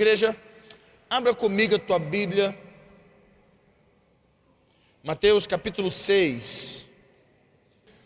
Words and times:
Igreja, 0.00 0.34
abra 1.10 1.34
comigo 1.34 1.74
a 1.74 1.78
tua 1.78 1.98
Bíblia. 1.98 2.58
Mateus 5.04 5.46
capítulo 5.46 5.90
6. 5.90 6.88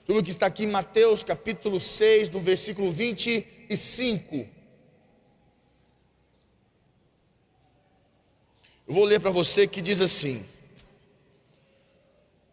Tudo 0.04 0.21
que 0.21 0.30
está 0.30 0.46
aqui 0.46 0.65
em 0.65 0.72
Mateus 0.72 1.22
capítulo 1.22 1.79
6, 1.79 2.30
no 2.30 2.41
versículo 2.41 2.91
25. 2.91 4.35
Eu 4.35 4.49
vou 8.88 9.04
ler 9.04 9.21
para 9.21 9.31
você 9.31 9.69
que 9.69 9.81
diz 9.81 10.01
assim: 10.01 10.45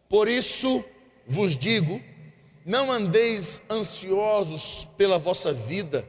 Por 0.08 0.28
isso 0.28 0.84
vos 1.26 1.56
digo, 1.56 2.00
não 2.64 2.92
andeis 2.92 3.64
ansiosos 3.68 4.84
pela 4.96 5.18
vossa 5.18 5.52
vida, 5.52 6.08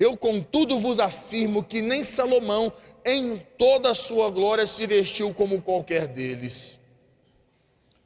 Eu, 0.00 0.16
contudo, 0.16 0.78
vos 0.78 0.98
afirmo 0.98 1.62
que 1.62 1.82
nem 1.82 2.02
Salomão, 2.02 2.72
em 3.04 3.36
toda 3.58 3.90
a 3.90 3.94
sua 3.94 4.30
glória, 4.30 4.66
se 4.66 4.86
vestiu 4.86 5.34
como 5.34 5.60
qualquer 5.60 6.08
deles. 6.08 6.80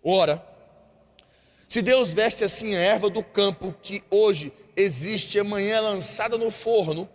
Ora, 0.03 0.45
se 1.69 1.81
Deus 1.81 2.12
veste 2.12 2.42
assim 2.42 2.75
a 2.75 2.81
erva 2.81 3.09
do 3.09 3.23
campo, 3.23 3.73
que 3.81 4.03
hoje 4.11 4.53
existe, 4.77 5.39
amanhã 5.39 5.77
é 5.77 5.81
lançada 5.81 6.36
no 6.36 6.51
forno, 6.51 7.09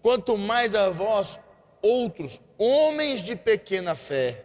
quanto 0.00 0.38
mais 0.38 0.76
a 0.76 0.88
vós, 0.88 1.40
outros, 1.82 2.40
homens 2.56 3.22
de 3.22 3.34
pequena 3.34 3.96
fé. 3.96 4.44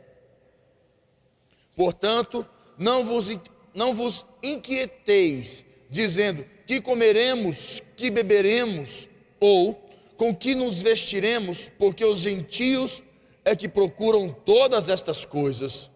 Portanto, 1.76 2.44
não 2.80 3.06
vos, 3.06 3.30
não 3.76 3.94
vos 3.94 4.26
inquieteis, 4.42 5.64
dizendo: 5.88 6.44
que 6.66 6.82
comeremos, 6.82 7.80
que 7.96 8.10
beberemos, 8.10 9.08
ou 9.40 9.74
com 10.18 10.36
que 10.36 10.56
nos 10.56 10.82
vestiremos, 10.82 11.70
porque 11.78 12.04
os 12.04 12.20
gentios 12.20 13.04
é 13.46 13.56
que 13.56 13.70
procuram 13.70 14.30
todas 14.30 14.90
estas 14.90 15.24
coisas, 15.24 15.90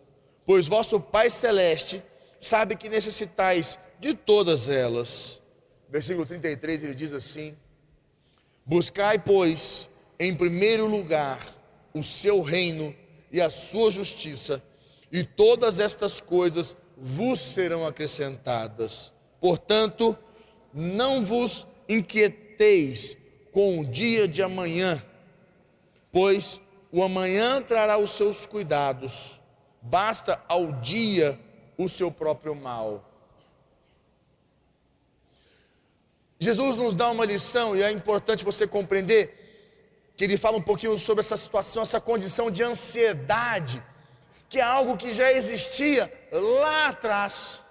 pois 0.45 0.67
vosso 0.67 0.99
Pai 0.99 1.29
Celeste 1.29 2.01
sabe 2.39 2.75
que 2.75 2.87
necessitais 2.87 3.77
de 3.99 4.13
todas 4.13 4.69
elas. 4.69 5.39
Versículo 5.89 6.25
33 6.25 6.83
ele 6.83 6.93
diz 6.93 7.13
assim: 7.13 7.55
Buscai, 8.65 9.19
pois, 9.19 9.89
em 10.19 10.33
primeiro 10.33 10.85
lugar 10.85 11.39
o 11.93 12.01
seu 12.01 12.41
reino 12.41 12.95
e 13.31 13.41
a 13.41 13.49
sua 13.49 13.91
justiça, 13.91 14.63
e 15.11 15.23
todas 15.23 15.79
estas 15.79 16.21
coisas 16.21 16.75
vos 16.95 17.39
serão 17.39 17.85
acrescentadas. 17.85 19.11
Portanto, 19.41 20.17
não 20.73 21.25
vos 21.25 21.67
inquieteis 21.89 23.17
com 23.51 23.79
o 23.79 23.85
dia 23.85 24.27
de 24.27 24.41
amanhã, 24.41 25.01
pois 26.11 26.61
o 26.91 27.03
amanhã 27.03 27.61
trará 27.61 27.97
os 27.97 28.11
seus 28.11 28.45
cuidados, 28.45 29.39
basta 29.81 30.41
ao 30.47 30.71
dia 30.73 31.39
o 31.77 31.87
seu 31.87 32.11
próprio 32.11 32.55
mal. 32.55 33.07
Jesus 36.39 36.77
nos 36.77 36.95
dá 36.95 37.09
uma 37.11 37.25
lição 37.25 37.75
e 37.75 37.83
é 37.83 37.91
importante 37.91 38.43
você 38.43 38.65
compreender 38.65 39.37
que 40.17 40.23
ele 40.23 40.37
fala 40.37 40.57
um 40.57 40.61
pouquinho 40.61 40.97
sobre 40.97 41.21
essa 41.21 41.37
situação, 41.37 41.83
essa 41.83 42.01
condição 42.01 42.49
de 42.49 42.63
ansiedade, 42.63 43.81
que 44.49 44.59
é 44.59 44.63
algo 44.63 44.97
que 44.97 45.11
já 45.11 45.31
existia 45.31 46.11
lá 46.31 46.87
atrás 46.87 47.61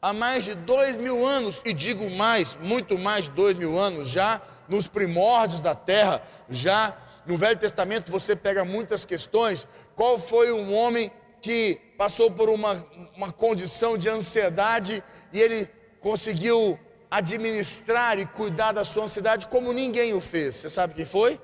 há 0.00 0.12
mais 0.12 0.44
de 0.44 0.54
dois 0.54 0.96
mil 0.96 1.26
anos, 1.26 1.62
e 1.64 1.72
digo 1.72 2.08
mais, 2.10 2.56
muito 2.60 2.98
mais 2.98 3.24
de 3.24 3.30
dois 3.32 3.56
mil 3.56 3.78
anos, 3.78 4.10
já 4.10 4.40
nos 4.68 4.86
primórdios 4.86 5.60
da 5.60 5.74
terra, 5.74 6.22
já 6.48 6.96
no 7.26 7.36
Velho 7.36 7.58
Testamento 7.58 8.10
você 8.10 8.36
pega 8.36 8.64
muitas 8.64 9.04
questões. 9.04 9.66
Qual 9.94 10.18
foi 10.18 10.52
um 10.52 10.74
homem 10.74 11.10
que 11.40 11.80
passou 11.96 12.30
por 12.30 12.48
uma, 12.48 12.74
uma 13.16 13.30
condição 13.30 13.96
de 13.96 14.08
ansiedade 14.08 15.02
e 15.32 15.40
ele 15.40 15.68
conseguiu 16.00 16.78
administrar 17.10 18.18
e 18.18 18.26
cuidar 18.26 18.72
da 18.72 18.84
sua 18.84 19.04
ansiedade 19.04 19.46
como 19.46 19.72
ninguém 19.72 20.14
o 20.14 20.20
fez? 20.20 20.56
Você 20.56 20.70
sabe 20.70 20.94
quem 20.94 21.04
foi? 21.04 21.40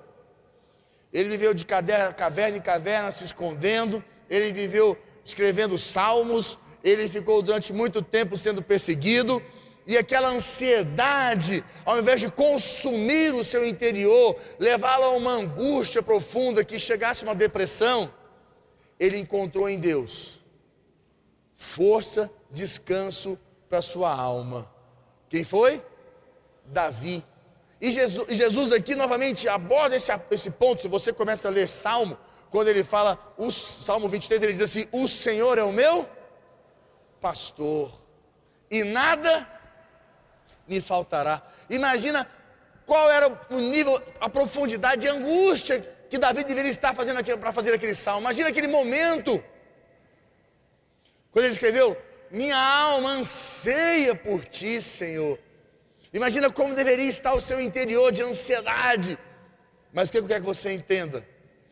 Ele 1.13 1.29
viveu 1.29 1.53
de 1.53 1.65
caverna 1.65 2.57
em 2.57 2.61
caverna 2.61 3.11
se 3.11 3.25
escondendo, 3.25 4.03
ele 4.29 4.53
viveu 4.53 4.97
escrevendo 5.25 5.77
salmos, 5.77 6.59
ele 6.85 7.09
ficou 7.09 7.43
durante 7.43 7.73
muito 7.73 8.01
tempo 8.01 8.37
sendo 8.37 8.63
perseguido, 8.63 9.43
e 9.91 9.99
aquela 9.99 10.29
ansiedade, 10.29 11.65
ao 11.85 11.99
invés 11.99 12.21
de 12.21 12.31
consumir 12.31 13.35
o 13.35 13.43
seu 13.43 13.67
interior, 13.67 14.37
levá-lo 14.57 15.03
a 15.03 15.11
uma 15.17 15.33
angústia 15.33 16.01
profunda 16.01 16.65
que 16.65 16.79
chegasse 16.79 17.25
a 17.25 17.29
uma 17.29 17.35
depressão, 17.35 18.09
ele 19.01 19.19
encontrou 19.19 19.69
em 19.69 19.81
Deus 19.81 20.39
força, 21.53 22.33
descanso 22.53 23.37
para 23.69 23.83
sua 23.83 24.15
alma. 24.15 24.71
Quem 25.29 25.43
foi? 25.43 25.85
Davi. 26.67 27.25
E 27.81 27.91
Jesus, 27.91 28.29
Jesus 28.29 28.71
aqui 28.71 28.95
novamente 28.95 29.49
aborda 29.49 29.97
esse, 29.97 30.13
esse 30.31 30.53
ponto. 30.53 30.83
Se 30.83 30.89
você 30.89 31.13
começa 31.13 31.49
a 31.49 31.51
ler 31.51 31.67
Salmo, 31.67 32.17
quando 32.49 32.69
ele 32.69 32.85
fala, 32.85 33.19
o 33.37 33.51
Salmo 33.51 34.09
23, 34.09 34.41
ele 34.41 34.53
diz 34.53 34.63
assim: 34.63 34.87
O 34.93 35.09
Senhor 35.09 35.59
é 35.59 35.65
o 35.65 35.73
meu 35.73 36.09
pastor, 37.21 37.91
e 38.71 38.85
nada 38.85 39.59
me 40.71 40.81
faltará. 40.81 41.43
Imagina 41.69 42.27
qual 42.87 43.11
era 43.11 43.29
o 43.51 43.59
nível, 43.59 44.01
a 44.21 44.29
profundidade 44.29 45.03
de 45.03 45.09
angústia 45.09 45.81
que 46.09 46.17
Davi 46.17 46.45
deveria 46.45 46.71
estar 46.71 46.95
fazendo 46.95 47.23
para 47.39 47.53
fazer 47.53 47.75
aquele 47.75 47.95
salmo. 47.95 48.21
Imagina 48.21 48.49
aquele 48.49 48.69
momento, 48.69 49.43
quando 51.33 51.45
ele 51.45 51.53
escreveu: 51.53 51.97
Minha 52.31 52.57
alma 52.57 53.11
anseia 53.11 54.15
por 54.15 54.45
ti, 54.45 54.81
Senhor. 54.81 55.39
Imagina 56.13 56.51
como 56.51 56.75
deveria 56.75 57.09
estar 57.09 57.35
o 57.35 57.41
seu 57.41 57.61
interior 57.61 58.13
de 58.13 58.23
ansiedade. 58.23 59.19
Mas 59.93 60.09
o 60.09 60.13
que 60.13 60.19
eu 60.19 60.27
quero 60.27 60.41
que 60.41 60.47
você 60.47 60.73
entenda, 60.73 61.27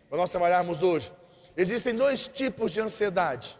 para 0.09 0.19
nós 0.19 0.31
trabalharmos 0.31 0.83
hoje? 0.83 1.13
Existem 1.57 1.95
dois 1.95 2.27
tipos 2.27 2.73
de 2.73 2.81
ansiedade. 2.81 3.57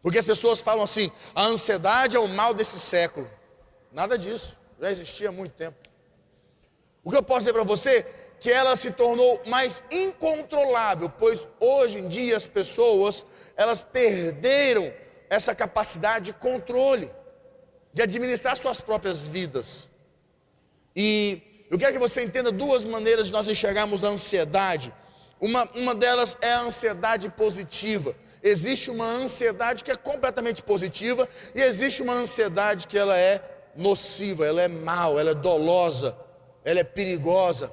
Porque 0.00 0.18
as 0.18 0.26
pessoas 0.26 0.60
falam 0.60 0.84
assim: 0.84 1.10
a 1.34 1.44
ansiedade 1.44 2.16
é 2.16 2.20
o 2.20 2.28
mal 2.28 2.54
desse 2.54 2.78
século. 2.78 3.28
Nada 3.92 4.16
disso, 4.16 4.56
já 4.80 4.90
existia 4.90 5.28
há 5.28 5.32
muito 5.32 5.52
tempo. 5.52 5.76
O 7.04 7.10
que 7.10 7.16
eu 7.16 7.22
posso 7.22 7.40
dizer 7.40 7.52
para 7.52 7.62
você? 7.62 8.02
Que 8.40 8.50
ela 8.50 8.74
se 8.74 8.92
tornou 8.92 9.40
mais 9.46 9.82
incontrolável, 9.90 11.10
pois 11.18 11.46
hoje 11.60 12.00
em 12.00 12.08
dia 12.08 12.36
as 12.36 12.46
pessoas, 12.46 13.24
elas 13.56 13.80
perderam 13.80 14.92
essa 15.28 15.54
capacidade 15.54 16.26
de 16.26 16.32
controle, 16.34 17.10
de 17.92 18.02
administrar 18.02 18.56
suas 18.56 18.80
próprias 18.80 19.24
vidas. 19.24 19.88
E 20.96 21.40
eu 21.70 21.78
quero 21.78 21.92
que 21.92 21.98
você 21.98 22.22
entenda 22.22 22.50
duas 22.50 22.84
maneiras 22.84 23.26
de 23.26 23.32
nós 23.32 23.48
enxergarmos 23.48 24.04
a 24.04 24.08
ansiedade. 24.08 24.92
Uma, 25.40 25.64
uma 25.74 25.94
delas 25.94 26.38
é 26.40 26.52
a 26.52 26.60
ansiedade 26.60 27.28
positiva 27.30 28.14
existe 28.42 28.90
uma 28.90 29.04
ansiedade 29.04 29.84
que 29.84 29.90
é 29.90 29.94
completamente 29.94 30.62
positiva 30.62 31.28
e 31.54 31.62
existe 31.62 32.02
uma 32.02 32.14
ansiedade 32.14 32.86
que 32.86 32.98
ela 32.98 33.16
é 33.16 33.40
nociva, 33.76 34.46
ela 34.46 34.62
é 34.62 34.68
mal, 34.68 35.18
ela 35.18 35.30
é 35.30 35.34
dolosa, 35.34 36.16
ela 36.64 36.80
é 36.80 36.84
perigosa. 36.84 37.72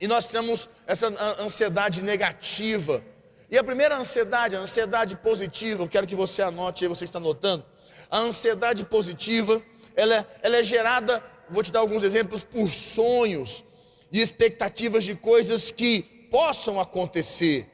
E 0.00 0.06
nós 0.06 0.26
temos 0.26 0.68
essa 0.86 1.08
ansiedade 1.40 2.02
negativa. 2.02 3.02
E 3.50 3.58
a 3.58 3.64
primeira 3.64 3.96
ansiedade, 3.96 4.56
a 4.56 4.60
ansiedade 4.60 5.16
positiva, 5.16 5.82
eu 5.82 5.88
quero 5.88 6.06
que 6.06 6.14
você 6.14 6.40
anote 6.40 6.84
aí, 6.84 6.88
você 6.88 7.04
está 7.04 7.18
anotando. 7.18 7.64
A 8.10 8.18
ansiedade 8.18 8.84
positiva, 8.84 9.60
ela 9.94 10.16
é, 10.16 10.26
ela 10.42 10.56
é 10.56 10.62
gerada, 10.62 11.22
vou 11.50 11.62
te 11.62 11.70
dar 11.70 11.80
alguns 11.80 12.02
exemplos, 12.02 12.42
por 12.42 12.70
sonhos 12.70 13.64
e 14.10 14.20
expectativas 14.20 15.04
de 15.04 15.16
coisas 15.16 15.70
que 15.70 16.02
possam 16.30 16.80
acontecer. 16.80 17.68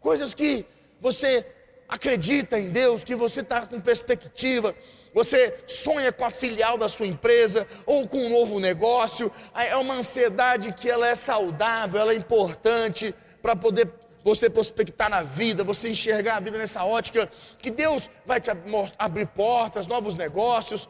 Coisas 0.00 0.32
que 0.32 0.64
você 1.00 1.44
acredita 1.88 2.58
em 2.58 2.70
Deus, 2.70 3.04
que 3.04 3.14
você 3.14 3.40
está 3.40 3.66
com 3.66 3.80
perspectiva, 3.80 4.74
você 5.18 5.52
sonha 5.66 6.12
com 6.12 6.24
a 6.24 6.30
filial 6.30 6.78
da 6.78 6.88
sua 6.88 7.04
empresa 7.04 7.66
ou 7.84 8.06
com 8.06 8.18
um 8.18 8.30
novo 8.30 8.60
negócio, 8.60 9.32
é 9.52 9.74
uma 9.74 9.94
ansiedade 9.94 10.72
que 10.72 10.88
ela 10.88 11.08
é 11.08 11.16
saudável, 11.16 12.00
ela 12.00 12.12
é 12.12 12.14
importante 12.14 13.12
para 13.42 13.56
poder 13.56 13.90
você 14.22 14.48
prospectar 14.48 15.10
na 15.10 15.24
vida, 15.24 15.64
você 15.64 15.88
enxergar 15.88 16.36
a 16.36 16.40
vida 16.40 16.56
nessa 16.56 16.84
ótica, 16.84 17.28
que 17.58 17.68
Deus 17.68 18.08
vai 18.24 18.40
te 18.40 18.48
abrir 18.96 19.26
portas, 19.26 19.88
novos 19.88 20.14
negócios. 20.14 20.88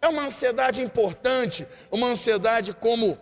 É 0.00 0.06
uma 0.06 0.26
ansiedade 0.26 0.80
importante, 0.80 1.66
uma 1.90 2.06
ansiedade 2.06 2.72
como 2.72 3.18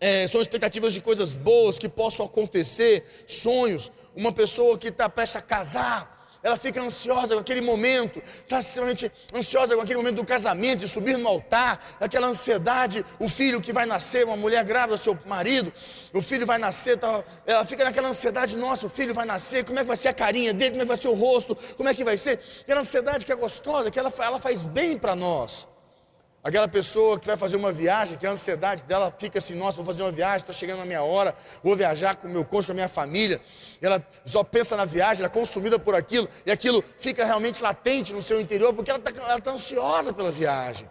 é, 0.00 0.26
são 0.28 0.40
expectativas 0.40 0.94
de 0.94 1.02
coisas 1.02 1.36
boas 1.36 1.78
que 1.78 1.90
possam 1.90 2.24
acontecer, 2.24 3.04
sonhos. 3.26 3.92
Uma 4.14 4.32
pessoa 4.32 4.78
que 4.78 4.88
está 4.88 5.10
prestes 5.10 5.36
a 5.36 5.42
casar, 5.42 6.15
ela 6.46 6.56
fica 6.56 6.80
ansiosa 6.80 7.34
com 7.34 7.40
aquele 7.40 7.60
momento, 7.60 8.20
está 8.20 8.60
extremamente 8.60 9.10
ansiosa 9.34 9.74
com 9.74 9.82
aquele 9.82 9.96
momento 9.96 10.14
do 10.14 10.24
casamento, 10.24 10.78
de 10.78 10.88
subir 10.88 11.18
no 11.18 11.26
altar, 11.26 11.84
aquela 11.98 12.28
ansiedade, 12.28 13.04
o 13.18 13.28
filho 13.28 13.60
que 13.60 13.72
vai 13.72 13.84
nascer, 13.84 14.24
uma 14.24 14.36
mulher 14.36 14.62
grávida, 14.62 14.96
seu 14.96 15.18
marido, 15.26 15.72
o 16.12 16.22
filho 16.22 16.46
vai 16.46 16.56
nascer, 16.56 17.00
tá, 17.00 17.24
ela 17.44 17.64
fica 17.64 17.82
naquela 17.82 18.10
ansiedade, 18.10 18.56
nossa, 18.56 18.86
o 18.86 18.88
filho 18.88 19.12
vai 19.12 19.26
nascer, 19.26 19.64
como 19.64 19.76
é 19.76 19.82
que 19.82 19.88
vai 19.88 19.96
ser 19.96 20.06
a 20.06 20.14
carinha 20.14 20.54
dele, 20.54 20.70
como 20.70 20.82
é 20.82 20.84
que 20.84 20.88
vai 20.88 20.96
ser 20.96 21.08
o 21.08 21.14
rosto, 21.14 21.58
como 21.76 21.88
é 21.88 21.94
que 21.94 22.04
vai 22.04 22.16
ser, 22.16 22.40
aquela 22.60 22.82
ansiedade 22.82 23.26
que 23.26 23.32
é 23.32 23.36
gostosa, 23.36 23.90
que 23.90 23.98
ela, 23.98 24.12
ela 24.20 24.38
faz 24.38 24.64
bem 24.64 24.96
para 24.96 25.16
nós. 25.16 25.75
Aquela 26.46 26.68
pessoa 26.68 27.18
que 27.18 27.26
vai 27.26 27.36
fazer 27.36 27.56
uma 27.56 27.72
viagem, 27.72 28.16
que 28.16 28.24
a 28.24 28.30
ansiedade 28.30 28.84
dela 28.84 29.12
fica 29.18 29.38
assim: 29.38 29.56
nossa, 29.56 29.78
vou 29.78 29.84
fazer 29.84 30.04
uma 30.04 30.12
viagem, 30.12 30.36
está 30.36 30.52
chegando 30.52 30.80
a 30.80 30.84
minha 30.84 31.02
hora, 31.02 31.34
vou 31.60 31.74
viajar 31.74 32.14
com 32.14 32.28
o 32.28 32.30
meu 32.30 32.44
cônjuge, 32.44 32.68
com 32.68 32.72
a 32.72 32.74
minha 32.76 32.88
família. 32.88 33.40
Ela 33.82 34.00
só 34.24 34.44
pensa 34.44 34.76
na 34.76 34.84
viagem, 34.84 35.24
ela 35.24 35.32
é 35.32 35.34
consumida 35.34 35.76
por 35.76 35.96
aquilo, 35.96 36.28
e 36.46 36.52
aquilo 36.52 36.84
fica 37.00 37.24
realmente 37.24 37.60
latente 37.60 38.12
no 38.12 38.22
seu 38.22 38.40
interior, 38.40 38.72
porque 38.72 38.88
ela 38.88 39.00
está 39.00 39.40
tá 39.40 39.50
ansiosa 39.50 40.12
pela 40.12 40.30
viagem. 40.30 40.88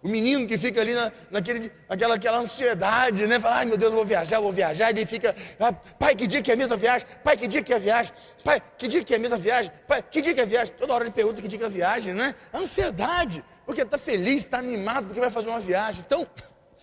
O 0.00 0.08
menino 0.08 0.46
que 0.46 0.56
fica 0.56 0.80
ali 0.80 0.94
na, 0.94 1.10
naquele, 1.28 1.72
naquela 1.88 2.14
aquela 2.14 2.38
ansiedade, 2.38 3.26
né? 3.26 3.40
Fala, 3.40 3.56
ai 3.56 3.64
meu 3.64 3.76
Deus, 3.76 3.90
eu 3.90 3.96
vou 3.96 4.06
viajar, 4.06 4.36
eu 4.36 4.42
vou 4.42 4.52
viajar. 4.52 4.92
E 4.92 4.98
ele 4.98 5.06
fica, 5.06 5.34
ah, 5.58 5.72
pai, 5.72 6.14
que 6.14 6.28
dia 6.28 6.40
que 6.40 6.52
é 6.52 6.54
a 6.54 6.56
mesma 6.56 6.76
viagem? 6.76 7.08
Pai, 7.24 7.36
que 7.36 7.48
dia 7.48 7.64
que 7.64 7.72
é 7.72 7.76
a 7.76 7.80
viagem? 7.80 8.12
Pai, 8.44 8.62
que 8.78 8.86
dia 8.86 9.02
que 9.02 9.12
é 9.12 9.16
a 9.16 9.20
mesma 9.20 9.38
viagem? 9.38 9.72
Pai, 9.88 10.04
que 10.08 10.22
dia 10.22 10.32
que 10.32 10.38
é 10.38 10.44
a 10.44 10.46
viagem? 10.46 10.72
Toda 10.78 10.94
hora 10.94 11.02
ele 11.02 11.10
pergunta 11.10 11.42
que 11.42 11.48
dia 11.48 11.58
que 11.58 11.64
é 11.64 11.66
a 11.66 11.70
viagem, 11.70 12.14
né? 12.14 12.32
Ansiedade 12.54 13.42
porque 13.64 13.82
está 13.82 13.98
feliz, 13.98 14.44
está 14.44 14.58
animado, 14.58 15.06
porque 15.06 15.20
vai 15.20 15.30
fazer 15.30 15.48
uma 15.48 15.60
viagem. 15.60 16.04
Então, 16.06 16.26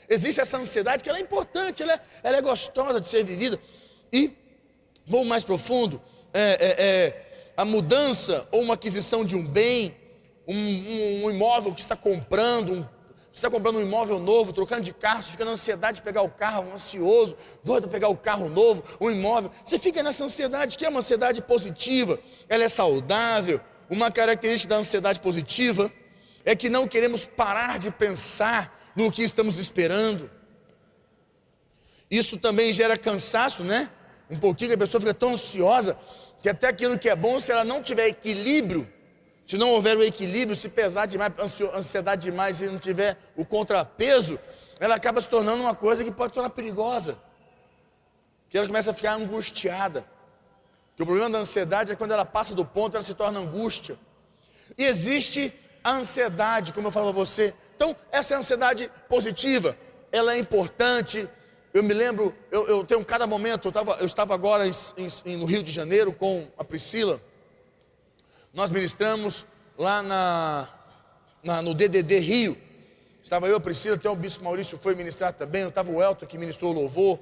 existe 0.10 0.42
essa 0.42 0.57
ansiedade 0.57 1.04
que 1.04 1.10
ela 1.10 1.19
é 1.19 1.22
importante, 1.22 1.83
ela 1.83 1.94
é, 1.94 2.00
ela 2.24 2.38
é 2.38 2.42
gostosa 2.42 3.00
de 3.00 3.07
ser 3.07 3.24
vivida. 3.24 3.60
E, 4.12 4.31
vou 5.06 5.24
mais 5.24 5.44
profundo, 5.44 6.01
é, 6.33 6.42
é, 6.42 6.86
é, 6.86 7.51
a 7.56 7.66
mudança 7.66 8.48
ou 8.51 8.62
uma 8.62 8.74
aquisição 8.74 9.24
de 9.24 9.36
um 9.36 9.45
bem, 9.45 9.95
um, 10.48 10.56
um, 10.56 11.25
um 11.25 11.31
imóvel 11.31 11.74
que 11.74 11.81
está 11.81 11.95
comprando, 11.95 12.74
um, 12.74 12.81
você 13.31 13.38
está 13.38 13.50
comprando 13.50 13.77
um 13.77 13.81
imóvel 13.81 14.19
novo, 14.19 14.51
trocando 14.51 14.81
de 14.81 14.92
carro, 14.92 15.24
você 15.24 15.31
fica 15.31 15.45
na 15.45 15.51
ansiedade 15.51 15.95
de 15.95 16.01
pegar 16.01 16.22
o 16.22 16.30
carro, 16.30 16.74
ansioso, 16.74 17.38
doido 17.63 17.84
para 17.84 17.92
pegar 17.92 18.10
o 18.10 18.18
carro 18.18 18.50
novo, 18.50 18.84
um 19.00 19.10
imóvel. 19.10 19.50
Você 19.63 19.80
fica 19.80 20.04
nessa 20.04 20.25
ansiedade, 20.25 20.77
que 20.77 20.86
é 20.86 20.89
uma 20.89 21.00
ansiedade 21.00 21.42
positiva, 21.42 22.19
ela 22.50 22.66
é 22.66 22.69
saudável. 22.69 23.62
Uma 23.89 24.12
característica 24.12 24.69
da 24.74 24.80
ansiedade 24.80 25.19
positiva 25.22 25.89
é 26.45 26.55
que 26.55 26.69
não 26.69 26.88
queremos 26.88 27.25
parar 27.25 27.79
de 27.79 27.91
pensar 27.91 28.79
no 28.95 29.11
que 29.11 29.23
estamos 29.23 29.57
esperando. 29.57 30.29
Isso 32.09 32.38
também 32.38 32.73
gera 32.73 32.97
cansaço, 32.97 33.63
né? 33.63 33.89
Um 34.29 34.38
pouquinho, 34.38 34.73
a 34.73 34.77
pessoa 34.77 34.99
fica 34.99 35.13
tão 35.13 35.33
ansiosa 35.33 35.97
que 36.41 36.49
até 36.49 36.67
aquilo 36.67 36.97
que 36.97 37.09
é 37.09 37.15
bom, 37.15 37.39
se 37.39 37.51
ela 37.51 37.63
não 37.63 37.81
tiver 37.83 38.07
equilíbrio, 38.07 38.88
se 39.45 39.57
não 39.57 39.69
houver 39.69 39.97
o 39.97 40.03
equilíbrio, 40.03 40.55
se 40.55 40.69
pesar 40.69 41.05
demais, 41.05 41.33
ansiedade 41.73 42.23
demais 42.23 42.61
e 42.61 42.67
não 42.67 42.79
tiver 42.79 43.17
o 43.35 43.45
contrapeso, 43.45 44.39
ela 44.79 44.95
acaba 44.95 45.21
se 45.21 45.29
tornando 45.29 45.61
uma 45.61 45.75
coisa 45.75 46.03
que 46.03 46.11
pode 46.11 46.33
tornar 46.33 46.49
perigosa. 46.49 47.17
Que 48.49 48.57
ela 48.57 48.67
começa 48.67 48.91
a 48.91 48.93
ficar 48.93 49.13
angustiada. 49.13 50.05
Que 50.95 51.03
o 51.03 51.05
problema 51.05 51.29
da 51.29 51.39
ansiedade 51.39 51.91
é 51.91 51.95
quando 51.95 52.11
ela 52.11 52.25
passa 52.25 52.55
do 52.55 52.65
ponto, 52.65 52.95
ela 52.95 53.03
se 53.03 53.13
torna 53.13 53.39
angústia. 53.39 53.97
E 54.77 54.85
existe 54.85 55.53
a 55.83 55.92
ansiedade, 55.92 56.74
como 56.74 56.88
eu 56.88 56.92
falo 56.92 57.10
a 57.10 57.12
você. 57.12 57.54
Então, 57.75 57.95
essa 58.12 58.33
é 58.33 58.38
ansiedade 58.38 58.92
positiva, 59.10 59.75
ela 60.12 60.33
é 60.33 60.39
importante. 60.39 61.28
Eu 61.74 61.83
me 61.83 61.94
lembro, 61.94 62.36
eu, 62.51 62.68
eu 62.68 62.83
tenho 62.83 63.04
cada 63.06 63.25
momento, 63.25 63.68
eu, 63.68 63.72
tava, 63.72 63.94
eu 64.00 64.06
estava 64.06 64.33
agora 64.33 64.68
em, 64.68 64.72
em, 65.25 65.38
no 65.38 65.45
Rio 65.45 65.63
de 65.63 65.72
Janeiro 65.72 66.12
com 66.12 66.48
a 66.57 66.63
Priscila. 66.63 67.19
Nós 68.54 68.69
ministramos 68.69 69.48
lá 69.78 70.04
na, 70.04 70.68
na, 71.44 71.62
no 71.62 71.74
DDD 71.74 72.19
Rio. 72.19 72.57
Estava 73.24 73.48
eu, 73.48 73.56
a 73.56 73.60
Priscila, 73.60 73.95
até 73.95 74.10
o 74.10 74.16
Bispo 74.16 74.44
Maurício 74.44 74.77
foi 74.77 74.94
ministrar 74.94 75.34
também. 75.34 75.62
Eu 75.62 75.69
estava 75.69 75.89
o 75.89 76.04
Elton 76.04 76.25
que 76.25 76.38
ministrou 76.38 76.72
o 76.72 76.75
louvor. 76.75 77.19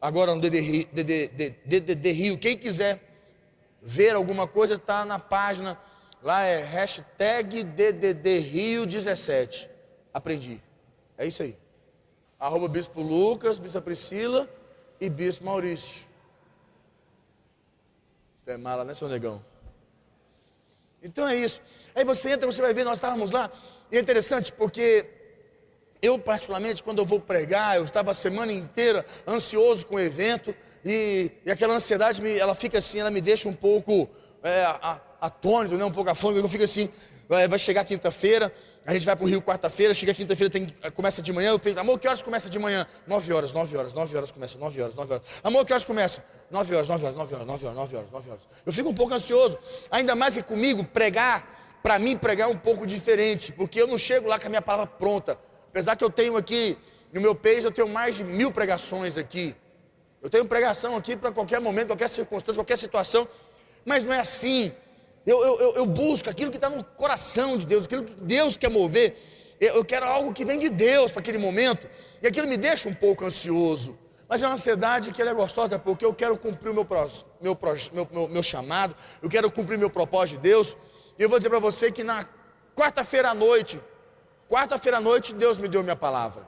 Agora 0.00 0.34
no 0.34 0.40
DDD, 0.40 0.88
DDD, 0.90 1.54
DDD 1.66 2.12
Rio. 2.12 2.38
Quem 2.38 2.56
quiser 2.56 2.98
ver 3.82 4.14
alguma 4.14 4.46
coisa, 4.46 4.74
está 4.74 5.04
na 5.04 5.18
página 5.18 5.78
Lá 6.22 6.42
é 6.42 6.62
hashtag 6.62 7.64
DDDRio17. 7.64 9.68
Aprendi. 10.12 10.62
É 11.16 11.26
isso 11.26 11.42
aí. 11.42 11.56
Arroba 12.38 12.68
Bispo 12.68 13.00
Lucas, 13.00 13.58
Bispo 13.58 13.80
Priscila 13.80 14.48
e 15.00 15.08
Bispo 15.08 15.46
Maurício. 15.46 16.06
Você 18.42 18.52
é 18.52 18.56
mala, 18.56 18.84
né, 18.84 18.94
seu 18.94 19.08
negão? 19.08 19.44
Então 21.02 21.26
é 21.26 21.36
isso. 21.36 21.60
Aí 21.94 22.04
você 22.04 22.30
entra, 22.30 22.46
você 22.46 22.60
vai 22.60 22.74
ver, 22.74 22.84
nós 22.84 22.94
estávamos 22.94 23.30
lá. 23.30 23.50
E 23.90 23.96
é 23.96 24.00
interessante 24.00 24.52
porque 24.52 25.06
eu, 26.02 26.18
particularmente, 26.18 26.82
quando 26.82 26.98
eu 26.98 27.04
vou 27.04 27.20
pregar, 27.20 27.76
eu 27.76 27.84
estava 27.84 28.10
a 28.10 28.14
semana 28.14 28.52
inteira 28.52 29.04
ansioso 29.26 29.86
com 29.86 29.96
o 29.96 30.00
evento. 30.00 30.54
E, 30.84 31.30
e 31.44 31.50
aquela 31.50 31.74
ansiedade, 31.74 32.22
me, 32.22 32.38
ela 32.38 32.54
fica 32.54 32.78
assim, 32.78 33.00
ela 33.00 33.10
me 33.10 33.20
deixa 33.20 33.48
um 33.48 33.54
pouco 33.54 34.08
é, 34.42 34.64
a, 34.64 35.00
atônito, 35.20 35.76
né, 35.76 35.84
um 35.84 35.92
pouco 35.92 36.10
afônico, 36.10 36.44
eu 36.44 36.48
fico 36.48 36.64
assim, 36.64 36.90
vai 37.28 37.58
chegar 37.58 37.84
quinta-feira, 37.84 38.52
a 38.86 38.94
gente 38.94 39.04
vai 39.04 39.14
para 39.14 39.24
o 39.24 39.28
Rio 39.28 39.42
quarta-feira, 39.42 39.92
chega 39.92 40.14
quinta-feira, 40.14 40.52
começa 40.94 41.20
de 41.20 41.32
manhã, 41.32 41.50
eu 41.50 41.78
amor, 41.78 41.98
que 41.98 42.08
horas 42.08 42.22
começa 42.22 42.48
de 42.48 42.58
manhã? 42.58 42.86
Nove 43.06 43.32
horas, 43.32 43.52
nove 43.52 43.76
horas, 43.76 43.92
nove 43.92 44.16
horas 44.16 44.32
começa, 44.32 44.58
nove 44.58 44.80
horas, 44.80 44.94
nove 44.94 45.12
horas. 45.12 45.26
Amor, 45.44 45.64
que 45.64 45.72
horas 45.72 45.84
começa? 45.84 46.24
Nove 46.50 46.74
horas, 46.74 46.88
nove 46.88 47.04
horas, 47.04 47.16
nove 47.16 47.34
horas, 47.34 47.46
nove 47.46 47.66
horas, 47.66 47.76
nove 47.76 47.96
horas, 47.96 48.10
nove 48.10 48.30
horas. 48.30 48.48
Eu 48.64 48.72
fico 48.72 48.88
um 48.88 48.94
pouco 48.94 49.12
ansioso, 49.14 49.58
ainda 49.90 50.16
mais 50.16 50.34
que 50.34 50.42
comigo, 50.42 50.82
pregar, 50.82 51.78
para 51.82 51.98
mim 51.98 52.16
pregar 52.16 52.48
é 52.48 52.52
um 52.52 52.56
pouco 52.56 52.86
diferente, 52.86 53.52
porque 53.52 53.80
eu 53.80 53.86
não 53.86 53.98
chego 53.98 54.26
lá 54.26 54.38
com 54.38 54.46
a 54.46 54.50
minha 54.50 54.62
palavra 54.62 54.86
pronta. 54.86 55.38
Apesar 55.68 55.94
que 55.96 56.02
eu 56.02 56.10
tenho 56.10 56.36
aqui, 56.36 56.76
no 57.12 57.20
meu 57.20 57.34
peixe, 57.34 57.66
eu 57.66 57.70
tenho 57.70 57.88
mais 57.88 58.16
de 58.16 58.24
mil 58.24 58.50
pregações 58.50 59.16
aqui. 59.16 59.54
Eu 60.22 60.28
tenho 60.28 60.44
pregação 60.46 60.96
aqui 60.96 61.16
para 61.16 61.30
qualquer 61.32 61.60
momento, 61.60 61.88
qualquer 61.88 62.08
circunstância, 62.08 62.58
qualquer 62.58 62.76
situação, 62.76 63.28
mas 63.84 64.04
não 64.04 64.12
é 64.12 64.20
assim. 64.20 64.72
Eu, 65.26 65.42
eu, 65.44 65.74
eu 65.76 65.86
busco 65.86 66.30
aquilo 66.30 66.50
que 66.50 66.56
está 66.56 66.70
no 66.70 66.82
coração 66.82 67.56
de 67.56 67.66
Deus, 67.66 67.84
aquilo 67.84 68.04
que 68.04 68.14
Deus 68.22 68.56
quer 68.56 68.70
mover. 68.70 69.16
Eu 69.60 69.84
quero 69.84 70.06
algo 70.06 70.32
que 70.32 70.44
vem 70.44 70.58
de 70.58 70.70
Deus 70.70 71.10
para 71.10 71.20
aquele 71.20 71.38
momento. 71.38 71.86
E 72.22 72.26
aquilo 72.26 72.46
me 72.46 72.56
deixa 72.56 72.88
um 72.88 72.94
pouco 72.94 73.24
ansioso. 73.24 73.98
Mas 74.28 74.42
é 74.42 74.46
uma 74.46 74.54
ansiedade 74.54 75.12
que 75.12 75.20
ela 75.20 75.32
é 75.32 75.34
gostosa, 75.34 75.78
porque 75.78 76.04
eu 76.04 76.14
quero 76.14 76.38
cumprir 76.38 76.70
o 76.70 76.74
meu, 76.74 76.86
meu, 77.40 77.58
meu, 77.92 78.08
meu, 78.12 78.28
meu 78.28 78.42
chamado, 78.42 78.94
eu 79.20 79.28
quero 79.28 79.50
cumprir 79.50 79.76
meu 79.76 79.90
propósito 79.90 80.36
de 80.36 80.42
Deus. 80.42 80.76
E 81.18 81.22
eu 81.22 81.28
vou 81.28 81.38
dizer 81.38 81.50
para 81.50 81.58
você 81.58 81.90
que 81.90 82.04
na 82.04 82.24
quarta-feira 82.74 83.30
à 83.30 83.34
noite, 83.34 83.80
quarta-feira 84.48 84.98
à 84.98 85.00
noite, 85.00 85.34
Deus 85.34 85.58
me 85.58 85.68
deu 85.68 85.82
minha 85.82 85.96
palavra. 85.96 86.46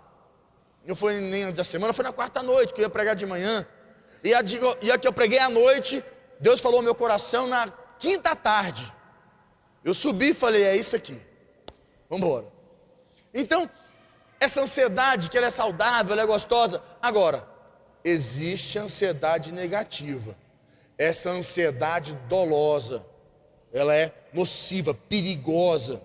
Não 0.87 0.95
foi 0.95 1.21
nem 1.21 1.53
da 1.53 1.65
semana, 1.65 1.93
foi 1.93 2.05
na 2.05 2.13
quarta 2.13 2.43
noite, 2.43 2.73
que 2.73 2.81
eu 2.81 2.85
ia 2.85 2.91
pregar 2.91 3.15
de 3.17 3.27
manhã. 3.27 3.67
E 4.25 4.33
a, 4.33 4.41
e 4.81 4.91
a 4.91 4.97
que 4.97 5.07
eu 5.07 5.13
preguei 5.13 5.41
à 5.41 5.51
noite, 5.51 6.03
Deus 6.39 6.61
falou 6.61 6.79
ao 6.79 6.83
meu 6.85 6.95
coração 6.95 7.49
na 7.49 7.67
quinta 8.03 8.37
tarde, 8.37 8.93
eu 9.83 9.95
subi 9.95 10.31
e 10.31 10.35
falei: 10.35 10.65
é 10.65 10.77
isso 10.77 10.95
aqui, 10.95 11.19
vamos 12.11 12.27
embora. 12.27 12.47
Então, 13.33 13.71
essa 14.39 14.61
ansiedade 14.61 15.31
que 15.31 15.39
ela 15.39 15.47
é 15.47 15.51
saudável, 15.51 16.13
ela 16.13 16.23
é 16.23 16.27
gostosa. 16.27 16.83
Agora, 17.01 17.49
existe 18.05 18.79
ansiedade 18.79 19.53
negativa, 19.53 20.37
essa 20.99 21.31
ansiedade 21.31 22.13
dolosa, 22.29 23.07
ela 23.73 23.95
é 23.95 24.13
nociva, 24.35 24.93
perigosa, 24.93 26.03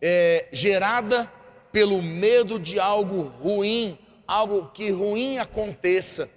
é 0.00 0.48
gerada 0.52 1.28
pelo 1.72 2.00
medo 2.00 2.60
de 2.60 2.78
algo 2.78 3.22
ruim 3.42 3.98
algo 4.26 4.70
que 4.72 4.90
ruim 4.90 5.38
aconteça, 5.38 6.30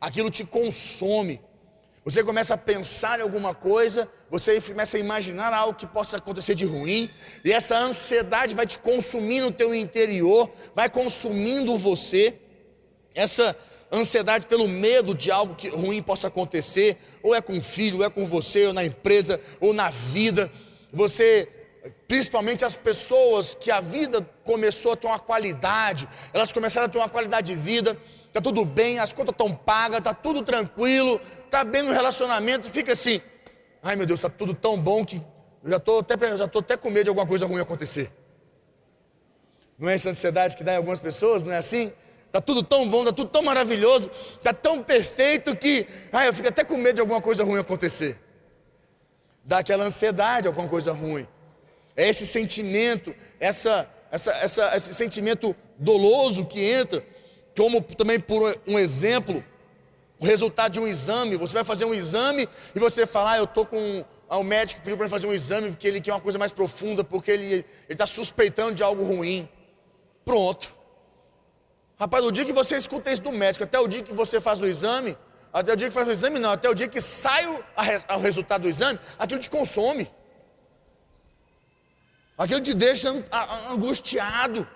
aquilo 0.00 0.30
te 0.30 0.44
consome. 0.44 1.40
Você 2.04 2.22
começa 2.22 2.52
a 2.52 2.58
pensar 2.58 3.18
em 3.18 3.22
alguma 3.22 3.54
coisa, 3.54 4.06
você 4.30 4.60
começa 4.60 4.98
a 4.98 5.00
imaginar 5.00 5.54
algo 5.54 5.78
que 5.78 5.86
possa 5.86 6.18
acontecer 6.18 6.54
de 6.54 6.66
ruim, 6.66 7.10
e 7.42 7.50
essa 7.50 7.78
ansiedade 7.78 8.54
vai 8.54 8.66
te 8.66 8.78
consumindo 8.78 9.46
no 9.46 9.52
teu 9.52 9.74
interior, 9.74 10.50
vai 10.74 10.90
consumindo 10.90 11.78
você. 11.78 12.38
Essa 13.14 13.56
ansiedade 13.90 14.44
pelo 14.44 14.68
medo 14.68 15.14
de 15.14 15.30
algo 15.30 15.54
que 15.54 15.68
ruim 15.68 16.02
possa 16.02 16.26
acontecer, 16.28 16.98
ou 17.22 17.34
é 17.34 17.40
com 17.40 17.56
o 17.56 17.62
filho, 17.62 17.98
ou 17.98 18.04
é 18.04 18.10
com 18.10 18.26
você, 18.26 18.66
ou 18.66 18.74
na 18.74 18.84
empresa, 18.84 19.40
ou 19.58 19.72
na 19.72 19.88
vida. 19.88 20.52
Você, 20.92 21.48
principalmente 22.06 22.66
as 22.66 22.76
pessoas 22.76 23.54
que 23.54 23.70
a 23.70 23.80
vida 23.80 24.20
começou 24.44 24.92
a 24.92 24.96
ter 24.96 25.06
uma 25.06 25.18
qualidade, 25.18 26.06
elas 26.34 26.52
começaram 26.52 26.86
a 26.86 26.90
ter 26.90 26.98
uma 26.98 27.08
qualidade 27.08 27.54
de 27.54 27.58
vida, 27.58 27.96
está 28.34 28.40
tudo 28.40 28.64
bem, 28.64 28.98
as 28.98 29.12
contas 29.12 29.32
estão 29.32 29.54
pagas, 29.54 29.98
está 29.98 30.12
tudo 30.12 30.42
tranquilo, 30.42 31.20
está 31.44 31.62
bem 31.62 31.84
no 31.84 31.92
relacionamento, 31.92 32.68
fica 32.68 32.90
assim, 32.90 33.22
ai 33.80 33.94
meu 33.94 34.04
Deus, 34.04 34.18
está 34.18 34.28
tudo 34.28 34.52
tão 34.52 34.76
bom 34.76 35.04
que 35.04 35.22
eu 35.62 35.70
já 35.70 35.76
estou 35.76 36.00
até, 36.00 36.36
já 36.36 36.44
até 36.44 36.76
com 36.76 36.90
medo 36.90 37.04
de 37.04 37.08
alguma 37.10 37.28
coisa 37.28 37.46
ruim 37.46 37.60
acontecer. 37.60 38.10
Não 39.78 39.88
é 39.88 39.94
essa 39.94 40.10
ansiedade 40.10 40.56
que 40.56 40.64
dá 40.64 40.72
em 40.72 40.76
algumas 40.78 40.98
pessoas, 40.98 41.44
não 41.44 41.52
é 41.52 41.58
assim? 41.58 41.92
Está 42.26 42.40
tudo 42.40 42.64
tão 42.64 42.88
bom, 42.88 43.02
está 43.02 43.12
tudo 43.12 43.30
tão 43.30 43.40
maravilhoso, 43.44 44.10
está 44.34 44.52
tão 44.52 44.82
perfeito 44.82 45.54
que 45.54 45.86
ai, 46.12 46.26
eu 46.26 46.34
fico 46.34 46.48
até 46.48 46.64
com 46.64 46.76
medo 46.76 46.96
de 46.96 47.00
alguma 47.02 47.22
coisa 47.22 47.44
ruim 47.44 47.60
acontecer. 47.60 48.18
Dá 49.44 49.58
aquela 49.58 49.84
ansiedade, 49.84 50.48
alguma 50.48 50.68
coisa 50.68 50.92
ruim. 50.92 51.24
É 51.96 52.08
esse 52.08 52.26
sentimento, 52.26 53.14
essa, 53.38 53.88
essa, 54.10 54.32
essa, 54.38 54.76
esse 54.76 54.92
sentimento 54.92 55.54
doloso 55.78 56.46
que 56.46 56.60
entra 56.60 57.13
como 57.56 57.80
também 57.80 58.18
por 58.18 58.56
um 58.66 58.78
exemplo, 58.78 59.44
o 60.18 60.24
resultado 60.24 60.72
de 60.72 60.80
um 60.80 60.86
exame, 60.86 61.36
você 61.36 61.54
vai 61.54 61.64
fazer 61.64 61.84
um 61.84 61.94
exame 61.94 62.48
e 62.74 62.80
você 62.80 63.06
fala, 63.06 63.32
ah, 63.32 63.38
eu 63.38 63.44
estou 63.44 63.66
com. 63.66 64.04
Ah, 64.28 64.38
o 64.38 64.44
médico 64.44 64.80
pediu 64.80 64.96
para 64.96 65.08
fazer 65.08 65.26
um 65.26 65.32
exame 65.32 65.70
porque 65.70 65.86
ele 65.86 66.00
quer 66.00 66.12
uma 66.12 66.20
coisa 66.20 66.38
mais 66.38 66.52
profunda, 66.52 67.04
porque 67.04 67.30
ele 67.30 67.66
está 67.88 68.06
suspeitando 68.06 68.74
de 68.74 68.82
algo 68.82 69.04
ruim. 69.04 69.48
Pronto. 70.24 70.72
Rapaz, 71.98 72.24
o 72.24 72.32
dia 72.32 72.44
que 72.44 72.52
você 72.52 72.76
escuta 72.76 73.12
isso 73.12 73.22
do 73.22 73.30
médico, 73.32 73.64
até 73.64 73.78
o 73.78 73.86
dia 73.86 74.02
que 74.02 74.12
você 74.12 74.40
faz 74.40 74.60
o 74.60 74.66
exame, 74.66 75.16
até 75.52 75.72
o 75.72 75.76
dia 75.76 75.88
que 75.88 75.94
faz 75.94 76.08
o 76.08 76.10
exame, 76.10 76.38
não, 76.38 76.50
até 76.50 76.68
o 76.68 76.74
dia 76.74 76.88
que 76.88 77.00
sai 77.00 77.46
o, 77.46 77.64
a, 78.08 78.16
o 78.16 78.20
resultado 78.20 78.62
do 78.62 78.68
exame, 78.68 78.98
aquilo 79.18 79.40
te 79.40 79.50
consome. 79.50 80.10
Aquilo 82.36 82.60
te 82.60 82.74
deixa 82.74 83.14
angustiado. 83.70 84.66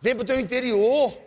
Vem 0.00 0.14
para 0.14 0.22
o 0.22 0.26
teu 0.26 0.38
interior 0.38 1.25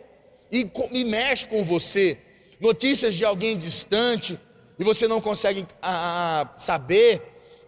e, 0.50 0.70
e 0.92 1.04
mexe 1.04 1.46
com 1.46 1.62
você. 1.62 2.18
Notícias 2.60 3.14
de 3.14 3.24
alguém 3.24 3.56
distante 3.56 4.38
e 4.78 4.84
você 4.84 5.06
não 5.06 5.20
consegue 5.20 5.66
a, 5.82 6.42
a, 6.42 6.58
saber, 6.58 7.22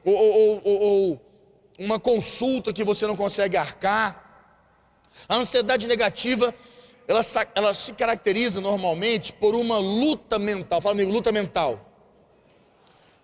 ou, 0.05 0.15
ou, 0.15 0.63
ou, 0.65 0.81
ou 0.81 1.21
uma 1.79 1.99
consulta 1.99 2.73
que 2.73 2.85
você 2.85 3.07
não 3.07 3.17
consegue 3.17 3.57
arcar. 3.57 4.21
A 5.29 5.37
ansiedade 5.37 5.87
negativa, 5.87 6.55
ela, 7.07 7.21
ela, 7.55 7.75
se 7.75 7.93
caracteriza 7.93 8.61
normalmente 8.61 9.33
por 9.33 9.55
uma 9.55 9.79
luta 9.79 10.39
mental. 10.39 10.81
Fala 10.81 10.95
comigo, 10.95 11.13
luta 11.13 11.31
mental. 11.31 11.81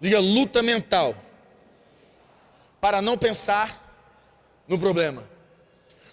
Diga 0.00 0.20
luta 0.20 0.62
mental. 0.62 1.14
Para 2.80 3.02
não 3.02 3.16
pensar 3.16 3.84
no 4.68 4.78
problema. 4.78 5.37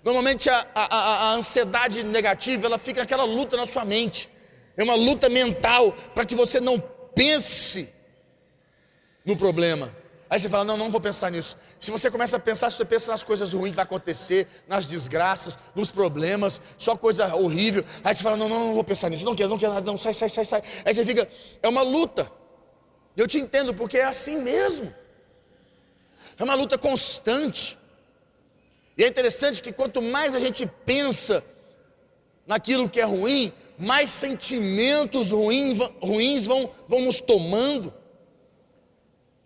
Normalmente 0.05 0.51
a, 0.51 0.67
a, 0.75 0.85
a, 0.85 1.31
ansiedade 1.33 2.03
negativa, 2.03 2.67
ela 2.67 2.77
fica 2.77 3.01
aquela 3.01 3.23
luta 3.23 3.57
na 3.57 3.65
sua 3.65 3.83
mente. 3.83 4.29
É 4.77 4.83
uma 4.83 4.93
luta 4.93 5.27
mental 5.29 5.91
para 6.13 6.23
que 6.23 6.35
você 6.35 6.59
não 6.59 6.79
pense 7.15 7.91
no 9.25 9.35
problema. 9.35 9.91
Aí 10.29 10.37
você 10.37 10.47
fala, 10.47 10.63
não, 10.63 10.77
não 10.77 10.91
vou 10.91 11.01
pensar 11.01 11.31
nisso. 11.31 11.57
Se 11.79 11.89
você 11.89 12.11
começa 12.11 12.37
a 12.37 12.39
pensar, 12.39 12.69
se 12.69 12.77
você 12.77 12.85
pensa 12.85 13.11
nas 13.11 13.23
coisas 13.23 13.53
ruins 13.53 13.71
que 13.71 13.77
vai 13.77 13.83
acontecer, 13.83 14.47
nas 14.67 14.85
desgraças, 14.85 15.57
nos 15.73 15.89
problemas, 15.89 16.61
só 16.77 16.95
coisa 16.95 17.35
horrível. 17.35 17.83
Aí 18.03 18.13
você 18.13 18.21
fala, 18.21 18.37
não, 18.37 18.47
não, 18.47 18.59
não 18.67 18.73
vou 18.75 18.83
pensar 18.83 19.09
nisso, 19.09 19.25
não 19.25 19.35
quero, 19.35 19.49
não 19.49 19.57
quero 19.57 19.73
nada, 19.73 19.85
não, 19.85 19.97
sai, 19.97 20.13
sai, 20.13 20.29
sai, 20.29 20.45
sai. 20.45 20.63
Aí 20.85 20.93
você 20.93 21.03
fica, 21.03 21.27
é 21.63 21.67
uma 21.67 21.81
luta. 21.81 22.31
Eu 23.17 23.27
te 23.27 23.39
entendo, 23.39 23.73
porque 23.73 23.97
é 23.97 24.03
assim 24.03 24.39
mesmo. 24.39 24.93
É 26.37 26.43
uma 26.43 26.53
luta 26.53 26.77
constante. 26.77 27.84
E 28.97 29.03
é 29.03 29.07
interessante 29.07 29.61
que 29.61 29.73
quanto 29.73 30.01
mais 30.01 30.33
a 30.33 30.39
gente 30.39 30.65
pensa 30.85 31.43
naquilo 32.47 32.89
que 32.89 32.99
é 32.99 33.03
ruim, 33.03 33.51
mais 33.77 34.09
sentimentos 34.09 35.31
ruins, 35.31 36.45
vão, 36.45 36.71
vão 36.87 37.01
nos 37.01 37.19
tomando. 37.19 37.93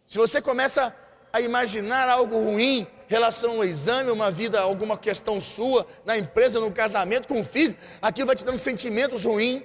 Se 0.06 0.18
você 0.18 0.42
começa 0.42 0.96
a 1.32 1.42
imaginar 1.42 2.10
algo 2.10 2.36
ruim, 2.36 2.86
relação 3.08 3.58
ao 3.58 3.66
exame, 3.66 4.12
uma 4.12 4.30
vida, 4.30 4.60
alguma 4.60 4.98
questão 4.98 5.42
sua, 5.42 5.86
na 6.06 6.18
empresa, 6.18 6.60
no 6.60 6.72
casamento, 6.72 7.28
com 7.28 7.42
o 7.42 7.46
filho, 7.46 7.76
aquilo 8.02 8.28
vai 8.28 8.36
te 8.36 8.46
dando 8.46 8.60
sentimentos 8.60 9.26
ruins. 9.26 9.64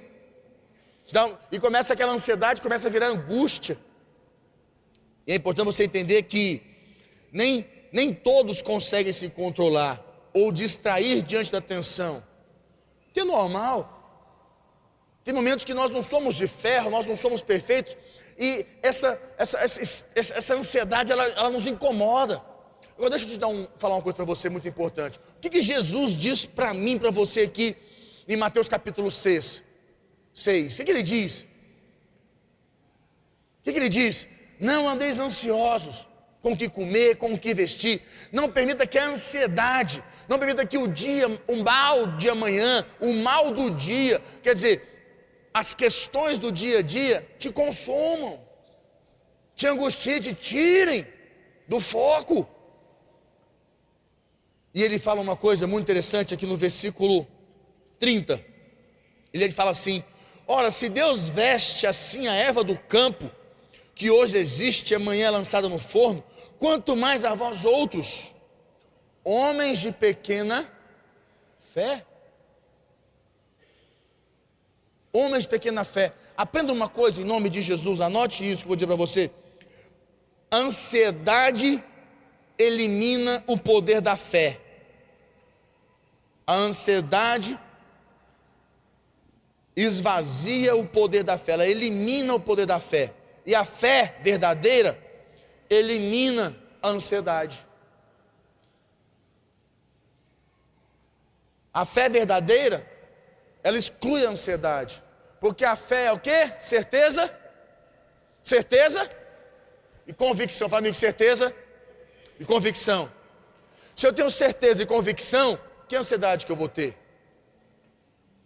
E 1.51 1.59
começa 1.59 1.93
aquela 1.93 2.11
ansiedade, 2.11 2.61
começa 2.61 2.87
a 2.87 2.91
virar 2.91 3.07
angústia. 3.07 3.77
E 5.27 5.33
é 5.33 5.35
importante 5.35 5.65
você 5.65 5.83
entender 5.83 6.23
que 6.23 6.61
nem 7.31 7.65
nem 7.95 8.13
todos 8.13 8.61
conseguem 8.61 9.13
se 9.13 9.29
controlar 9.29 10.03
ou 10.33 10.51
distrair 10.51 11.21
diante 11.21 11.49
da 11.49 11.61
tensão. 11.61 12.21
Que 13.13 13.21
é 13.21 13.23
normal. 13.23 13.79
Tem 15.23 15.33
momentos 15.33 15.63
que 15.63 15.73
nós 15.73 15.91
não 15.91 16.01
somos 16.01 16.35
de 16.35 16.45
ferro, 16.45 16.89
nós 16.89 17.07
não 17.07 17.15
somos 17.15 17.39
perfeitos, 17.39 17.95
e 18.37 18.65
essa, 18.83 19.17
essa, 19.37 19.59
essa, 19.59 20.11
essa 20.13 20.55
ansiedade 20.55 21.13
ela, 21.13 21.23
ela, 21.23 21.49
nos 21.49 21.67
incomoda. 21.67 22.43
Agora 22.97 23.11
deixa 23.11 23.27
eu 23.27 23.29
te 23.29 23.39
dar 23.39 23.47
um, 23.47 23.65
falar 23.77 23.95
uma 23.95 24.01
coisa 24.01 24.17
para 24.17 24.25
você 24.25 24.49
muito 24.49 24.67
importante. 24.67 25.17
O 25.37 25.39
que, 25.39 25.49
que 25.49 25.61
Jesus 25.61 26.17
diz 26.17 26.45
para 26.45 26.73
mim, 26.73 26.99
para 26.99 27.11
você 27.11 27.43
aqui, 27.43 27.77
em 28.27 28.35
Mateus 28.35 28.67
capítulo 28.67 29.09
6? 29.09 29.63
6. 30.33 30.73
O 30.73 30.77
que, 30.77 30.83
que 30.83 30.91
ele 30.91 31.01
diz? 31.01 31.43
O 31.43 31.45
que, 33.63 33.71
que 33.71 33.79
ele 33.79 33.87
diz? 33.87 34.27
Não 34.59 34.89
andeis 34.89 35.17
ansiosos 35.17 36.07
com 36.45 36.51
o 36.51 36.57
que 36.57 36.69
comer, 36.69 37.17
com 37.17 37.33
o 37.33 37.39
que 37.39 37.55
vestir. 37.55 37.99
Não 38.31 38.51
permita 38.51 38.85
que 38.85 38.99
a 38.99 39.07
ansiedade, 39.07 40.03
não 40.29 40.37
permita 40.37 40.63
que 40.63 40.77
o 40.77 40.87
dia, 40.87 41.27
o 41.47 41.55
mal 41.55 42.05
de 42.17 42.29
amanhã, 42.29 42.85
o 42.99 43.13
mal 43.13 43.49
do 43.49 43.71
dia, 43.71 44.21
quer 44.43 44.53
dizer, 44.53 45.49
as 45.51 45.73
questões 45.73 46.37
do 46.37 46.51
dia 46.51 46.77
a 46.77 46.81
dia 46.83 47.27
te 47.39 47.49
consumam, 47.51 48.39
te 49.55 49.65
angustiem, 49.65 50.21
te 50.21 50.35
tirem 50.35 51.07
do 51.67 51.79
foco. 51.79 52.47
E 54.71 54.83
ele 54.83 54.99
fala 54.99 55.21
uma 55.21 55.35
coisa 55.35 55.65
muito 55.65 55.85
interessante 55.85 56.31
aqui 56.35 56.45
no 56.45 56.55
versículo 56.55 57.27
30. 57.97 58.39
Ele 59.33 59.49
fala 59.49 59.71
assim: 59.71 60.03
Ora, 60.45 60.69
se 60.69 60.89
Deus 60.89 61.27
veste 61.27 61.87
assim 61.87 62.27
a 62.27 62.35
erva 62.35 62.63
do 62.63 62.77
campo, 62.77 63.31
que 63.95 64.11
hoje 64.11 64.37
existe 64.37 64.93
amanhã 64.93 65.27
é 65.27 65.31
lançada 65.31 65.67
no 65.67 65.79
forno, 65.79 66.23
quanto 66.65 66.95
mais 66.95 67.23
a 67.23 67.35
vós 67.35 67.63
outros, 67.63 68.31
homens 69.23 69.77
de 69.77 69.91
pequena 69.91 70.67
fé. 71.59 72.03
Homens 75.13 75.43
de 75.43 75.49
pequena 75.49 75.83
fé. 75.83 76.11
Aprenda 76.35 76.73
uma 76.73 76.89
coisa 76.89 77.21
em 77.21 77.23
nome 77.23 77.51
de 77.51 77.61
Jesus, 77.61 78.01
anote 78.01 78.49
isso 78.49 78.63
que 78.63 78.65
eu 78.65 78.69
vou 78.69 78.75
dizer 78.75 78.87
para 78.87 78.95
você. 78.95 79.29
Ansiedade 80.51 81.83
elimina 82.57 83.43
o 83.45 83.59
poder 83.59 84.01
da 84.01 84.17
fé. 84.17 84.59
A 86.47 86.55
ansiedade 86.55 87.59
esvazia 89.75 90.75
o 90.75 90.83
poder 90.83 91.23
da 91.23 91.37
fé, 91.37 91.51
ela 91.51 91.67
elimina 91.67 92.33
o 92.33 92.39
poder 92.39 92.65
da 92.65 92.79
fé. 92.79 93.13
E 93.45 93.53
a 93.53 93.63
fé 93.63 94.17
verdadeira 94.23 95.04
elimina 95.69 96.55
a 96.81 96.89
ansiedade. 96.89 97.65
A 101.73 101.83
fé 101.83 102.07
verdadeira, 102.07 102.89
ela 103.63 103.77
exclui 103.77 104.25
a 104.25 104.29
ansiedade. 104.29 105.03
Porque 105.39 105.65
a 105.65 105.75
fé 105.75 106.05
é 106.05 106.11
o 106.11 106.19
que? 106.19 106.51
Certeza? 106.59 107.31
Certeza? 108.41 109.09
E 110.07 110.13
convicção. 110.13 110.69
Fala 110.69 110.79
amigo, 110.79 110.95
certeza 110.95 111.53
e 112.39 112.45
convicção. 112.45 113.11
Se 113.95 114.07
eu 114.07 114.13
tenho 114.13 114.29
certeza 114.29 114.83
e 114.83 114.85
convicção, 114.85 115.59
que 115.87 115.95
ansiedade 115.95 116.45
que 116.45 116.51
eu 116.51 116.55
vou 116.55 116.69
ter? 116.69 116.97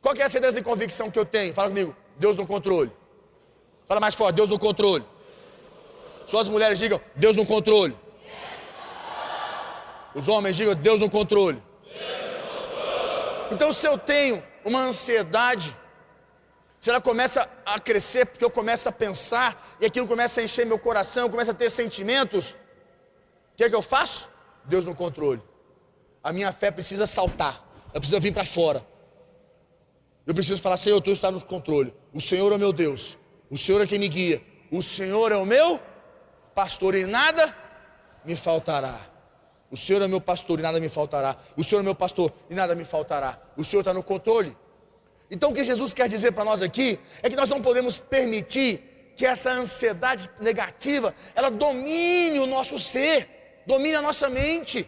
Qual 0.02 0.16
é 0.16 0.24
a 0.24 0.30
certeza 0.30 0.60
e 0.60 0.64
convicção 0.64 1.12
que 1.12 1.20
eu 1.20 1.26
tenho? 1.26 1.54
Fala 1.54 1.70
comigo, 1.70 1.96
Deus 2.18 2.38
no 2.38 2.48
controle. 2.48 2.92
Fala 3.88 4.00
mais 4.00 4.16
forte, 4.16 4.36
Deus 4.36 4.50
no 4.50 4.60
controle. 4.60 5.06
Só 6.30 6.40
as 6.40 6.48
mulheres 6.48 6.78
digam, 6.78 7.02
Deus 7.16 7.36
no 7.36 7.44
controle. 7.44 7.98
Os 10.14 10.28
homens 10.28 10.56
digam, 10.56 10.76
Deus 10.76 11.02
no 11.02 11.10
controle. 11.10 11.60
Então, 13.52 13.72
se 13.72 13.88
eu 13.88 13.98
tenho 13.98 14.44
uma 14.64 14.80
ansiedade, 14.82 15.76
se 16.78 16.92
ela 16.92 17.02
começa 17.02 17.50
a 17.66 17.80
crescer 17.80 18.28
porque 18.28 18.46
eu 18.46 18.52
começo 18.52 18.88
a 18.88 18.92
pensar 18.92 19.60
e 19.82 19.88
aquilo 19.88 20.08
começa 20.08 20.40
a 20.40 20.44
encher 20.44 20.68
meu 20.68 20.78
coração, 20.78 21.24
eu 21.24 21.32
começo 21.32 21.50
a 21.50 21.54
ter 21.56 21.68
sentimentos, 21.72 22.52
o 22.52 22.56
que 23.58 23.64
é 23.64 23.70
que 23.70 23.76
eu 23.76 23.82
faço? 23.82 24.30
Deus 24.66 24.86
no 24.86 24.94
controle. 24.94 25.42
A 26.24 26.32
minha 26.32 26.54
fé 26.54 26.70
precisa 26.70 27.08
saltar, 27.08 27.60
ela 27.92 28.00
precisa 28.00 28.20
vir 28.20 28.32
para 28.32 28.46
fora. 28.46 28.86
Eu 30.28 30.36
preciso 30.36 30.62
falar, 30.62 30.78
Senhor, 30.78 31.02
tu 31.02 31.10
está 31.10 31.32
no 31.32 31.44
controle. 31.44 31.92
O 32.14 32.22
Senhor 32.22 32.52
é 32.52 32.56
o 32.56 32.60
meu 32.60 32.72
Deus, 32.72 33.18
o 33.50 33.58
Senhor 33.58 33.82
é 33.82 33.88
quem 33.88 33.98
me 33.98 34.08
guia, 34.08 34.40
o 34.72 34.80
Senhor 34.80 35.32
é 35.32 35.36
o 35.36 35.44
meu 35.44 35.89
pastor 36.60 36.94
e 36.96 37.06
nada 37.06 37.56
me 38.26 38.36
faltará. 38.36 39.00
O 39.72 39.78
Senhor 39.78 40.02
é 40.02 40.10
meu 40.10 40.20
pastor 40.20 40.60
e 40.60 40.62
nada 40.62 40.78
me 40.78 40.90
faltará. 40.90 41.38
O 41.56 41.64
Senhor 41.64 41.80
é 41.80 41.84
meu 41.84 41.96
pastor 41.96 42.34
e 42.50 42.54
nada 42.54 42.76
me 42.76 42.84
faltará. 42.84 43.40
O 43.56 43.64
Senhor 43.64 43.80
está 43.80 43.94
no 43.94 44.04
controle. 44.04 44.54
Então 45.32 45.52
o 45.52 45.54
que 45.54 45.64
Jesus 45.64 45.94
quer 45.94 46.10
dizer 46.10 46.34
para 46.34 46.44
nós 46.44 46.62
aqui 46.62 47.00
é 47.24 47.30
que 47.30 47.36
nós 47.38 47.48
não 47.48 47.62
podemos 47.62 47.98
permitir 47.98 49.14
que 49.16 49.26
essa 49.26 49.52
ansiedade 49.52 50.30
negativa 50.42 51.16
ela 51.34 51.50
domine 51.50 52.40
o 52.40 52.46
nosso 52.46 52.78
ser, 52.78 53.64
domine 53.66 53.96
a 53.96 54.02
nossa 54.02 54.28
mente. 54.28 54.86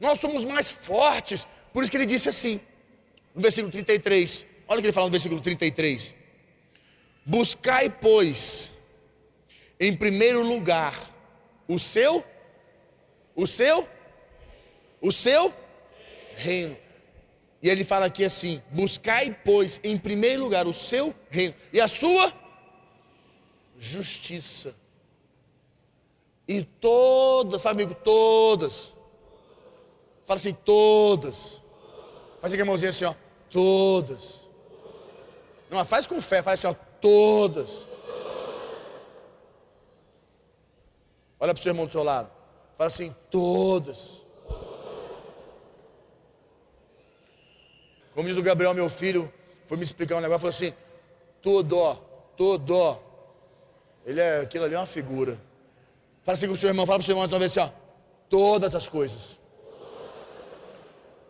Nós 0.00 0.18
somos 0.18 0.46
mais 0.46 0.70
fortes. 0.70 1.46
Por 1.74 1.82
isso 1.82 1.90
que 1.90 1.98
ele 1.98 2.06
disse 2.06 2.30
assim, 2.30 2.58
no 3.34 3.42
versículo 3.42 3.70
33. 3.70 4.46
Olha 4.66 4.78
o 4.78 4.80
que 4.80 4.86
ele 4.86 4.94
fala 4.94 5.08
no 5.08 5.12
versículo 5.12 5.42
33. 5.42 6.14
Buscai, 7.26 7.90
pois, 7.90 8.75
em 9.78 9.96
primeiro 9.96 10.42
lugar, 10.42 10.94
o 11.68 11.78
seu, 11.78 12.24
o 13.34 13.46
seu 13.46 13.86
o 15.00 15.12
seu 15.12 15.52
reino. 16.36 16.76
E 17.62 17.68
ele 17.68 17.84
fala 17.84 18.06
aqui 18.06 18.24
assim: 18.24 18.62
buscai, 18.70 19.36
pois, 19.44 19.80
em 19.82 19.96
primeiro 19.96 20.42
lugar 20.42 20.66
o 20.66 20.72
seu 20.72 21.14
reino 21.30 21.54
e 21.72 21.80
a 21.80 21.88
sua 21.88 22.32
justiça. 23.78 24.74
E 26.48 26.62
todas, 26.62 27.62
fala 27.62 27.74
amigo, 27.74 27.94
todas. 27.94 28.94
Fala 30.24 30.38
assim, 30.38 30.54
todas. 30.54 31.60
Faz 32.40 32.52
aqui 32.52 32.62
a 32.62 32.64
mãozinha 32.64 32.90
assim, 32.90 33.04
ó. 33.04 33.14
Todas. 33.50 34.48
Não, 35.70 35.84
faz 35.84 36.06
com 36.06 36.20
fé, 36.20 36.42
faz 36.42 36.64
assim, 36.64 36.76
ó. 36.76 36.84
Todas. 37.00 37.88
Olha 41.46 41.54
para 41.54 41.60
o 41.60 41.62
seu 41.62 41.70
irmão 41.70 41.86
do 41.86 41.92
seu 41.92 42.02
lado. 42.02 42.28
Fala 42.76 42.88
assim, 42.88 43.14
todas. 43.30 44.26
Como 48.12 48.26
diz 48.26 48.36
o 48.36 48.42
Gabriel, 48.42 48.74
meu 48.74 48.88
filho, 48.88 49.32
foi 49.64 49.76
me 49.76 49.84
explicar 49.84 50.16
um 50.16 50.20
negócio, 50.20 50.40
falou 50.40 50.50
assim: 50.50 50.74
tudo, 51.40 51.78
ó, 51.78 51.94
tudo, 52.36 52.76
ó. 52.76 52.98
Ele 54.04 54.20
é, 54.20 54.40
aquilo 54.40 54.64
ali 54.64 54.74
é 54.74 54.78
uma 54.78 54.86
figura. 54.86 55.40
Fala 56.24 56.36
assim 56.36 56.48
com 56.48 56.54
o 56.54 56.56
seu 56.56 56.68
irmão, 56.68 56.84
fala 56.84 56.98
para 56.98 57.04
o 57.04 57.06
seu 57.06 57.12
irmão 57.12 57.28
uma 57.28 57.38
vez 57.38 57.56
assim, 57.56 57.70
ó, 57.70 57.72
todas 58.28 58.74
as 58.74 58.88
coisas. 58.88 59.38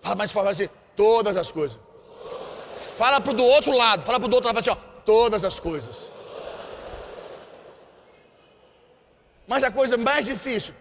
Fala 0.01 0.15
mais 0.15 0.33
forte, 0.33 0.45
fala 0.45 0.51
assim, 0.51 0.69
todas 0.97 1.37
as 1.37 1.53
coisas. 1.53 1.79
Fala 2.79 3.21
para 3.21 3.33
o 3.33 3.37
do 3.37 3.45
outro 3.45 3.77
lado, 3.77 4.03
fala 4.03 4.19
para 4.19 4.27
o 4.29 4.31
do 4.31 4.35
outro 4.37 4.49
lado, 4.49 4.65
fala 4.65 4.79
assim, 4.79 4.89
ó, 4.89 5.03
todas 5.05 5.45
as 5.45 5.61
coisas. 5.61 6.16
Mas 9.47 9.63
a 9.63 9.71
coisa 9.71 9.97
mais 9.97 10.27
difícil 10.27 10.75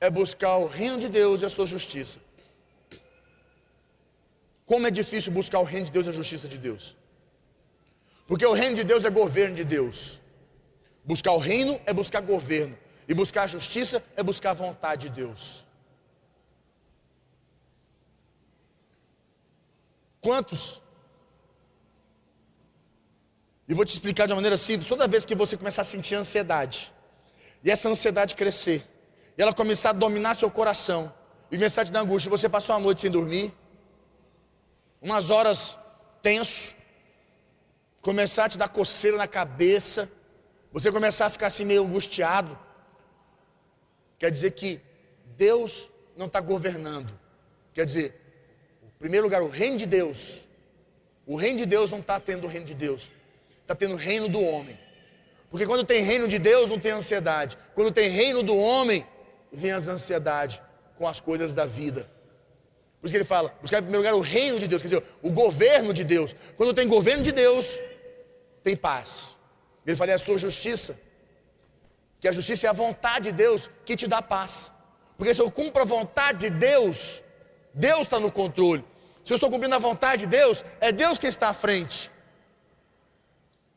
é 0.00 0.10
buscar 0.10 0.56
o 0.56 0.66
reino 0.66 0.98
de 0.98 1.08
Deus 1.08 1.42
e 1.42 1.46
a 1.46 1.50
sua 1.50 1.66
justiça. 1.66 2.18
Como 4.64 4.86
é 4.86 4.90
difícil 4.90 5.32
buscar 5.32 5.60
o 5.60 5.64
reino 5.64 5.86
de 5.86 5.92
Deus 5.92 6.06
e 6.06 6.10
a 6.10 6.12
justiça 6.12 6.46
de 6.48 6.58
Deus. 6.58 6.96
Porque 8.26 8.44
o 8.44 8.52
reino 8.52 8.76
de 8.76 8.84
Deus 8.84 9.04
é 9.04 9.10
governo 9.10 9.54
de 9.54 9.64
Deus. 9.64 10.20
Buscar 11.04 11.32
o 11.32 11.38
reino 11.38 11.80
é 11.86 11.92
buscar 11.92 12.20
governo. 12.20 12.76
E 13.08 13.14
buscar 13.14 13.44
a 13.44 13.46
justiça 13.46 14.04
é 14.16 14.22
buscar 14.22 14.50
a 14.50 14.54
vontade 14.54 15.08
de 15.08 15.14
Deus. 15.14 15.64
Quantos? 20.20 20.82
E 23.68 23.74
vou 23.74 23.84
te 23.84 23.90
explicar 23.90 24.26
de 24.26 24.32
uma 24.32 24.36
maneira 24.36 24.56
simples. 24.56 24.88
Toda 24.88 25.06
vez 25.06 25.26
que 25.26 25.34
você 25.34 25.56
começar 25.56 25.82
a 25.82 25.84
sentir 25.84 26.14
ansiedade, 26.14 26.90
e 27.62 27.70
essa 27.70 27.88
ansiedade 27.88 28.34
crescer, 28.34 28.82
e 29.36 29.42
ela 29.42 29.52
começar 29.52 29.90
a 29.90 29.92
dominar 29.92 30.34
seu 30.34 30.50
coração, 30.50 31.12
e 31.50 31.56
começar 31.56 31.82
a 31.82 31.84
te 31.84 31.92
dar 31.92 32.00
angústia, 32.00 32.30
você 32.30 32.48
passou 32.48 32.74
a 32.74 32.78
noite 32.78 33.02
sem 33.02 33.10
dormir, 33.10 33.52
umas 35.02 35.28
horas 35.28 35.78
tenso, 36.22 36.76
começar 38.00 38.46
a 38.46 38.48
te 38.48 38.56
dar 38.56 38.68
coceira 38.68 39.18
na 39.18 39.28
cabeça, 39.28 40.10
você 40.72 40.90
começar 40.90 41.26
a 41.26 41.30
ficar 41.30 41.48
assim 41.48 41.64
meio 41.64 41.82
angustiado, 41.84 42.58
quer 44.18 44.30
dizer 44.30 44.52
que 44.52 44.80
Deus 45.36 45.90
não 46.16 46.26
está 46.26 46.40
governando. 46.40 47.16
Quer 47.72 47.84
dizer, 47.84 48.20
em 48.82 48.98
primeiro 48.98 49.26
lugar, 49.26 49.42
o 49.42 49.48
reino 49.48 49.76
de 49.76 49.86
Deus, 49.86 50.46
o 51.26 51.36
reino 51.36 51.58
de 51.58 51.66
Deus 51.66 51.90
não 51.90 52.00
está 52.00 52.18
tendo 52.18 52.44
o 52.44 52.48
reino 52.48 52.66
de 52.66 52.74
Deus, 52.74 53.10
está 53.68 53.74
tendo 53.74 53.96
reino 53.96 54.30
do 54.30 54.40
homem. 54.40 54.78
Porque 55.50 55.66
quando 55.66 55.84
tem 55.84 56.02
reino 56.02 56.26
de 56.26 56.38
Deus, 56.38 56.70
não 56.70 56.78
tem 56.78 56.92
ansiedade. 56.92 57.58
Quando 57.74 57.92
tem 57.92 58.08
reino 58.08 58.42
do 58.42 58.56
homem, 58.56 59.06
vem 59.52 59.72
as 59.72 59.88
ansiedades 59.88 60.58
com 60.96 61.06
as 61.06 61.20
coisas 61.20 61.52
da 61.52 61.66
vida. 61.66 62.08
Por 62.98 63.06
isso 63.06 63.12
que 63.12 63.18
ele 63.18 63.24
fala, 63.24 63.54
buscar 63.60 63.78
em 63.78 63.82
primeiro 63.82 63.98
lugar 64.02 64.14
o 64.14 64.20
reino 64.20 64.58
de 64.58 64.66
Deus, 64.66 64.80
quer 64.80 64.88
dizer, 64.88 65.04
o 65.22 65.30
governo 65.30 65.92
de 65.92 66.02
Deus. 66.02 66.34
Quando 66.56 66.72
tem 66.72 66.88
governo 66.88 67.22
de 67.22 67.30
Deus, 67.30 67.78
tem 68.64 68.74
paz. 68.74 69.36
Ele 69.86 69.94
fala, 69.94 70.12
é 70.12 70.14
a 70.14 70.18
sua 70.18 70.38
justiça. 70.38 70.98
Que 72.20 72.26
a 72.26 72.32
justiça 72.32 72.66
é 72.66 72.70
a 72.70 72.72
vontade 72.72 73.24
de 73.26 73.32
Deus 73.32 73.70
que 73.84 73.96
te 73.96 74.06
dá 74.06 74.22
paz. 74.22 74.72
Porque 75.18 75.34
se 75.34 75.42
eu 75.42 75.50
cumpro 75.50 75.82
a 75.82 75.84
vontade 75.84 76.38
de 76.38 76.50
Deus, 76.50 77.20
Deus 77.74 78.00
está 78.00 78.18
no 78.18 78.32
controle. 78.32 78.82
Se 79.22 79.32
eu 79.32 79.36
estou 79.36 79.50
cumprindo 79.50 79.74
a 79.74 79.78
vontade 79.78 80.24
de 80.24 80.30
Deus, 80.30 80.64
é 80.80 80.90
Deus 80.90 81.18
que 81.18 81.26
está 81.26 81.50
à 81.50 81.54
frente. 81.54 82.10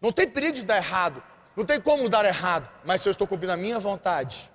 Não 0.02 0.12
tem 0.12 0.28
perigo 0.28 0.56
de 0.56 0.66
dar 0.66 0.78
errado. 0.78 1.22
Não 1.56 1.64
tem 1.64 1.80
como 1.80 2.10
dar 2.10 2.26
errado. 2.26 2.70
Mas 2.84 3.02
se 3.02 3.08
eu 3.08 3.12
estou 3.12 3.28
cumprindo 3.28 3.54
a 3.54 3.58
minha 3.58 3.80
vontade, 3.80 4.50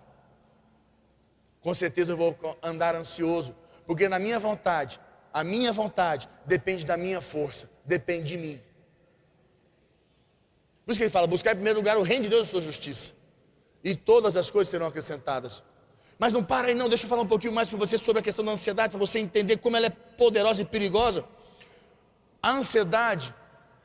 com 1.61 1.73
certeza 1.73 2.13
eu 2.13 2.17
vou 2.17 2.37
andar 2.63 2.95
ansioso 2.95 3.55
porque 3.87 4.09
na 4.09 4.19
minha 4.19 4.39
vontade, 4.39 5.01
a 5.33 5.45
minha 5.45 5.73
vontade 5.73 6.29
depende 6.45 6.85
da 6.85 6.97
minha 6.97 7.21
força, 7.21 7.71
depende 7.85 8.25
de 8.25 8.37
mim. 8.37 8.61
Por 10.85 10.91
isso 10.91 10.99
que 10.99 11.05
ele 11.05 11.11
fala: 11.11 11.27
buscar 11.27 11.53
em 11.53 11.57
primeiro 11.57 11.79
lugar 11.79 11.97
o 11.97 12.03
reino 12.03 12.25
de 12.25 12.31
Deus 12.31 12.49
e 12.49 12.51
sua 12.51 12.61
justiça, 12.61 13.15
e 13.85 13.95
todas 13.95 14.37
as 14.37 14.51
coisas 14.51 14.71
serão 14.71 14.87
acrescentadas. 14.87 15.63
Mas 16.19 16.33
não 16.33 16.43
para 16.43 16.69
aí, 16.69 16.75
não, 16.75 16.89
deixa 16.89 17.05
eu 17.05 17.09
falar 17.09 17.23
um 17.23 17.29
pouquinho 17.29 17.53
mais 17.53 17.69
para 17.69 17.77
você 17.77 17.97
sobre 17.99 18.21
a 18.21 18.23
questão 18.23 18.45
da 18.45 18.53
ansiedade, 18.53 18.91
para 18.91 18.99
você 18.99 19.19
entender 19.19 19.59
como 19.59 19.77
ela 19.77 19.87
é 19.87 19.91
poderosa 19.91 20.63
e 20.63 20.65
perigosa. 20.65 21.25
A 22.43 22.53
ansiedade, 22.53 23.35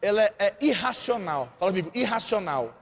ela 0.02 0.24
é, 0.24 0.34
é 0.40 0.56
irracional. 0.60 1.54
Fala 1.60 1.72
comigo, 1.72 1.92
irracional. 1.94 2.76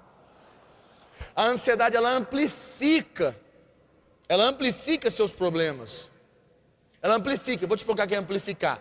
A 1.35 1.43
ansiedade, 1.43 1.95
ela 1.95 2.09
amplifica, 2.11 3.37
ela 4.27 4.45
amplifica 4.45 5.09
seus 5.09 5.31
problemas. 5.31 6.11
Ela 7.01 7.15
amplifica. 7.15 7.63
Eu 7.63 7.67
vou 7.67 7.75
te 7.75 7.81
explicar 7.81 8.05
o 8.05 8.07
que 8.07 8.15
é 8.15 8.17
amplificar. 8.17 8.77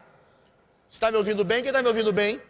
Você 0.88 0.96
está 0.96 1.10
me 1.10 1.16
ouvindo 1.16 1.44
bem? 1.44 1.62
Quem 1.62 1.70
está 1.70 1.82
me 1.82 1.88
ouvindo 1.88 2.12
bem? 2.12 2.40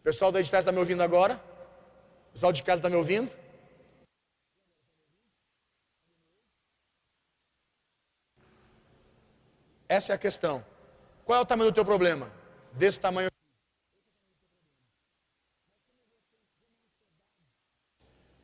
O 0.00 0.02
pessoal 0.04 0.30
da 0.30 0.38
edição 0.38 0.58
está 0.58 0.70
me 0.70 0.78
ouvindo 0.78 1.02
agora? 1.02 1.40
O 2.30 2.32
pessoal 2.34 2.52
de 2.52 2.62
casa 2.62 2.80
está 2.80 2.90
me 2.90 2.96
ouvindo? 2.96 3.43
Essa 9.94 10.12
é 10.12 10.16
a 10.16 10.18
questão. 10.18 10.64
Qual 11.24 11.38
é 11.38 11.42
o 11.42 11.46
tamanho 11.46 11.70
do 11.70 11.74
teu 11.74 11.84
problema? 11.84 12.28
Desse 12.72 12.98
tamanho 12.98 13.30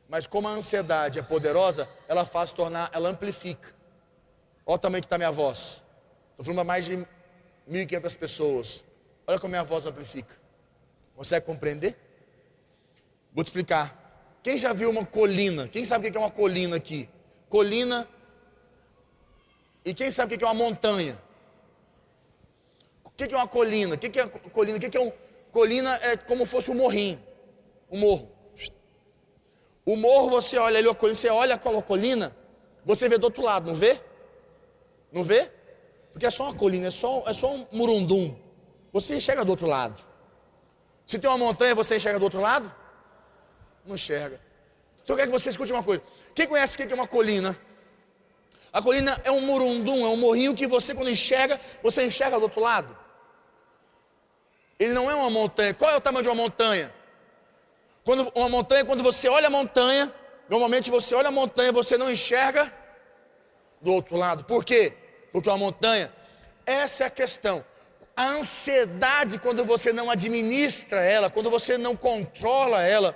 Mas 0.07 0.27
como 0.27 0.47
a 0.47 0.51
ansiedade 0.51 1.19
é 1.19 1.21
poderosa, 1.21 1.89
ela 2.07 2.25
faz 2.25 2.53
tornar, 2.53 2.89
ela 2.93 3.09
amplifica. 3.09 3.73
Olha 4.65 4.75
o 4.75 4.79
tamanho 4.79 5.01
que 5.01 5.07
está 5.07 5.17
minha 5.17 5.31
voz. 5.31 5.81
Estou 6.31 6.45
falando 6.45 6.59
a 6.59 6.63
mais 6.63 6.85
de 6.85 7.05
1.500 7.69 8.17
pessoas. 8.17 8.83
Olha 9.27 9.37
como 9.37 9.51
minha 9.51 9.63
voz 9.63 9.85
amplifica. 9.85 10.35
Consegue 11.17 11.45
compreender? 11.45 11.97
Vou 13.33 13.43
te 13.43 13.47
explicar. 13.47 14.39
Quem 14.41 14.57
já 14.57 14.71
viu 14.71 14.89
uma 14.89 15.05
colina? 15.05 15.67
Quem 15.67 15.83
sabe 15.83 16.07
o 16.07 16.11
que 16.11 16.17
é 16.17 16.21
uma 16.21 16.31
colina 16.31 16.77
aqui? 16.77 17.09
Colina. 17.49 18.07
E 19.83 19.93
quem 19.93 20.09
sabe 20.11 20.35
o 20.35 20.37
que 20.37 20.43
é 20.43 20.47
uma 20.47 20.53
montanha? 20.53 21.17
O 23.25 23.27
que 23.27 23.33
é 23.33 23.37
uma 23.37 23.47
colina? 23.47 23.95
O 23.95 23.97
que 23.97 24.19
é 24.19 24.27
colina? 24.27 24.77
O 24.77 24.81
que 24.81 24.97
é 24.97 25.01
um. 25.01 25.11
Colina 25.51 25.99
é 26.01 26.17
como 26.17 26.45
se 26.45 26.51
fosse 26.51 26.71
um 26.71 26.75
morrinho. 26.75 27.21
Um 27.91 27.99
morro. 27.99 28.31
O 29.85 29.95
morro, 29.95 30.29
você 30.29 30.57
olha 30.57 30.77
ali, 30.77 30.87
a 30.87 30.93
você 30.93 31.29
olha 31.29 31.55
aquela 31.55 31.81
colina, 31.81 32.35
você 32.85 33.09
vê 33.09 33.17
do 33.17 33.25
outro 33.25 33.43
lado, 33.43 33.67
não 33.67 33.75
vê? 33.75 33.99
Não 35.11 35.23
vê? 35.23 35.51
Porque 36.11 36.25
é 36.25 36.29
só 36.29 36.45
uma 36.45 36.53
colina, 36.53 36.87
é 36.87 36.91
só, 36.91 37.23
é 37.27 37.33
só 37.33 37.51
um 37.53 37.67
murundum. 37.71 38.35
Você 38.93 39.15
enxerga 39.15 39.43
do 39.43 39.49
outro 39.49 39.67
lado. 39.67 39.99
Se 41.05 41.19
tem 41.19 41.29
uma 41.29 41.37
montanha, 41.37 41.73
você 41.73 41.95
enxerga 41.95 42.19
do 42.19 42.23
outro 42.23 42.39
lado? 42.39 42.73
Não 43.85 43.95
enxerga. 43.95 44.39
Então 45.03 45.15
eu 45.15 45.17
quero 45.17 45.31
que 45.31 45.39
você 45.39 45.49
escute 45.49 45.73
uma 45.73 45.83
coisa. 45.83 46.03
Quem 46.35 46.47
conhece 46.47 46.75
o 46.75 46.87
que 46.87 46.93
é 46.93 46.95
uma 46.95 47.07
colina? 47.07 47.57
A 48.71 48.81
colina 48.81 49.19
é 49.23 49.31
um 49.31 49.41
murundum, 49.41 50.05
é 50.05 50.09
um 50.09 50.17
morrinho 50.17 50.55
que 50.55 50.67
você, 50.67 50.93
quando 50.93 51.09
enxerga, 51.09 51.59
você 51.83 52.05
enxerga 52.05 52.37
do 52.37 52.43
outro 52.43 52.61
lado. 52.61 53.00
Ele 54.81 54.93
não 54.93 55.11
é 55.11 55.13
uma 55.13 55.29
montanha. 55.29 55.75
Qual 55.75 55.91
é 55.91 55.95
o 55.95 56.01
tamanho 56.01 56.23
de 56.23 56.29
uma 56.29 56.33
montanha? 56.33 56.91
Quando 58.03 58.31
uma 58.33 58.49
montanha, 58.49 58.83
quando 58.83 59.03
você 59.03 59.29
olha 59.29 59.45
a 59.45 59.49
montanha, 59.51 60.11
normalmente 60.49 60.89
você 60.89 61.13
olha 61.13 61.27
a 61.27 61.31
montanha, 61.31 61.71
você 61.71 61.99
não 61.99 62.09
enxerga 62.09 62.73
do 63.79 63.93
outro 63.93 64.17
lado. 64.17 64.43
Por 64.43 64.65
quê? 64.65 64.91
Porque 65.31 65.47
uma 65.47 65.57
montanha, 65.59 66.11
essa 66.65 67.03
é 67.03 67.07
a 67.07 67.11
questão. 67.11 67.63
A 68.17 68.25
ansiedade, 68.29 69.37
quando 69.37 69.63
você 69.63 69.93
não 69.93 70.09
administra 70.09 71.03
ela, 71.03 71.29
quando 71.29 71.51
você 71.51 71.77
não 71.77 71.95
controla 71.95 72.81
ela, 72.81 73.15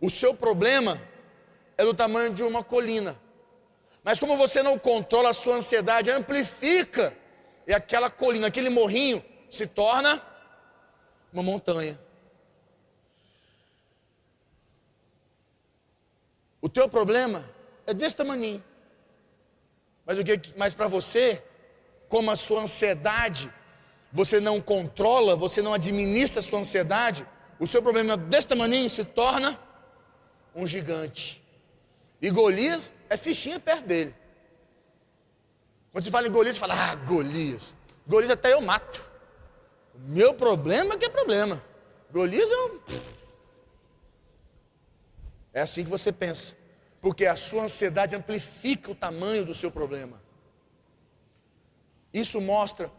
o 0.00 0.10
seu 0.10 0.34
problema 0.34 1.00
é 1.78 1.84
do 1.84 1.94
tamanho 1.94 2.32
de 2.32 2.42
uma 2.42 2.64
colina. 2.64 3.16
Mas 4.02 4.18
como 4.18 4.36
você 4.36 4.64
não 4.64 4.76
controla 4.76 5.30
a 5.30 5.32
sua 5.32 5.54
ansiedade, 5.54 6.10
amplifica, 6.10 7.16
e 7.68 7.72
aquela 7.72 8.10
colina, 8.10 8.48
aquele 8.48 8.68
morrinho, 8.68 9.24
se 9.48 9.68
torna 9.68 10.20
uma 11.36 11.42
montanha. 11.42 11.98
O 16.62 16.68
teu 16.68 16.88
problema 16.88 17.44
é 17.86 17.92
desse 17.92 18.16
tamanho. 18.16 18.62
Mas 20.06 20.18
o 20.18 20.24
que 20.24 20.40
mais 20.56 20.72
para 20.72 20.88
você, 20.88 21.42
como 22.08 22.30
a 22.30 22.36
sua 22.36 22.62
ansiedade, 22.62 23.50
você 24.12 24.40
não 24.40 24.60
controla, 24.60 25.36
você 25.36 25.60
não 25.60 25.74
administra 25.74 26.40
a 26.40 26.42
sua 26.42 26.60
ansiedade, 26.60 27.26
o 27.60 27.66
seu 27.66 27.82
problema 27.82 28.14
é 28.14 28.16
desse 28.16 28.48
tamanho 28.48 28.88
se 28.88 29.04
torna 29.04 29.58
um 30.54 30.66
gigante. 30.66 31.42
E 32.20 32.30
Golias 32.30 32.90
é 33.10 33.16
fichinha 33.16 33.60
perto 33.60 33.86
dele. 33.86 34.14
Quando 35.92 36.04
se 36.04 36.10
fala 36.10 36.26
em 36.26 36.30
Golias, 36.30 36.56
você 36.56 36.60
fala, 36.60 36.74
ah, 36.74 36.94
Golias. 36.96 37.74
Golias 38.06 38.30
até 38.30 38.54
eu 38.54 38.60
mato. 38.60 39.05
Meu 39.98 40.34
problema 40.34 40.94
é 40.94 40.98
que 40.98 41.06
é 41.06 41.08
problema. 41.08 41.62
Golias 42.12 42.50
é 42.50 42.56
um. 42.56 42.80
É 45.54 45.60
assim 45.62 45.84
que 45.84 45.90
você 45.90 46.12
pensa. 46.12 46.54
Porque 47.00 47.26
a 47.26 47.36
sua 47.36 47.64
ansiedade 47.64 48.14
amplifica 48.14 48.90
o 48.90 48.94
tamanho 48.94 49.44
do 49.44 49.54
seu 49.54 49.70
problema. 49.70 50.20
Isso 52.12 52.40
mostra 52.40 52.90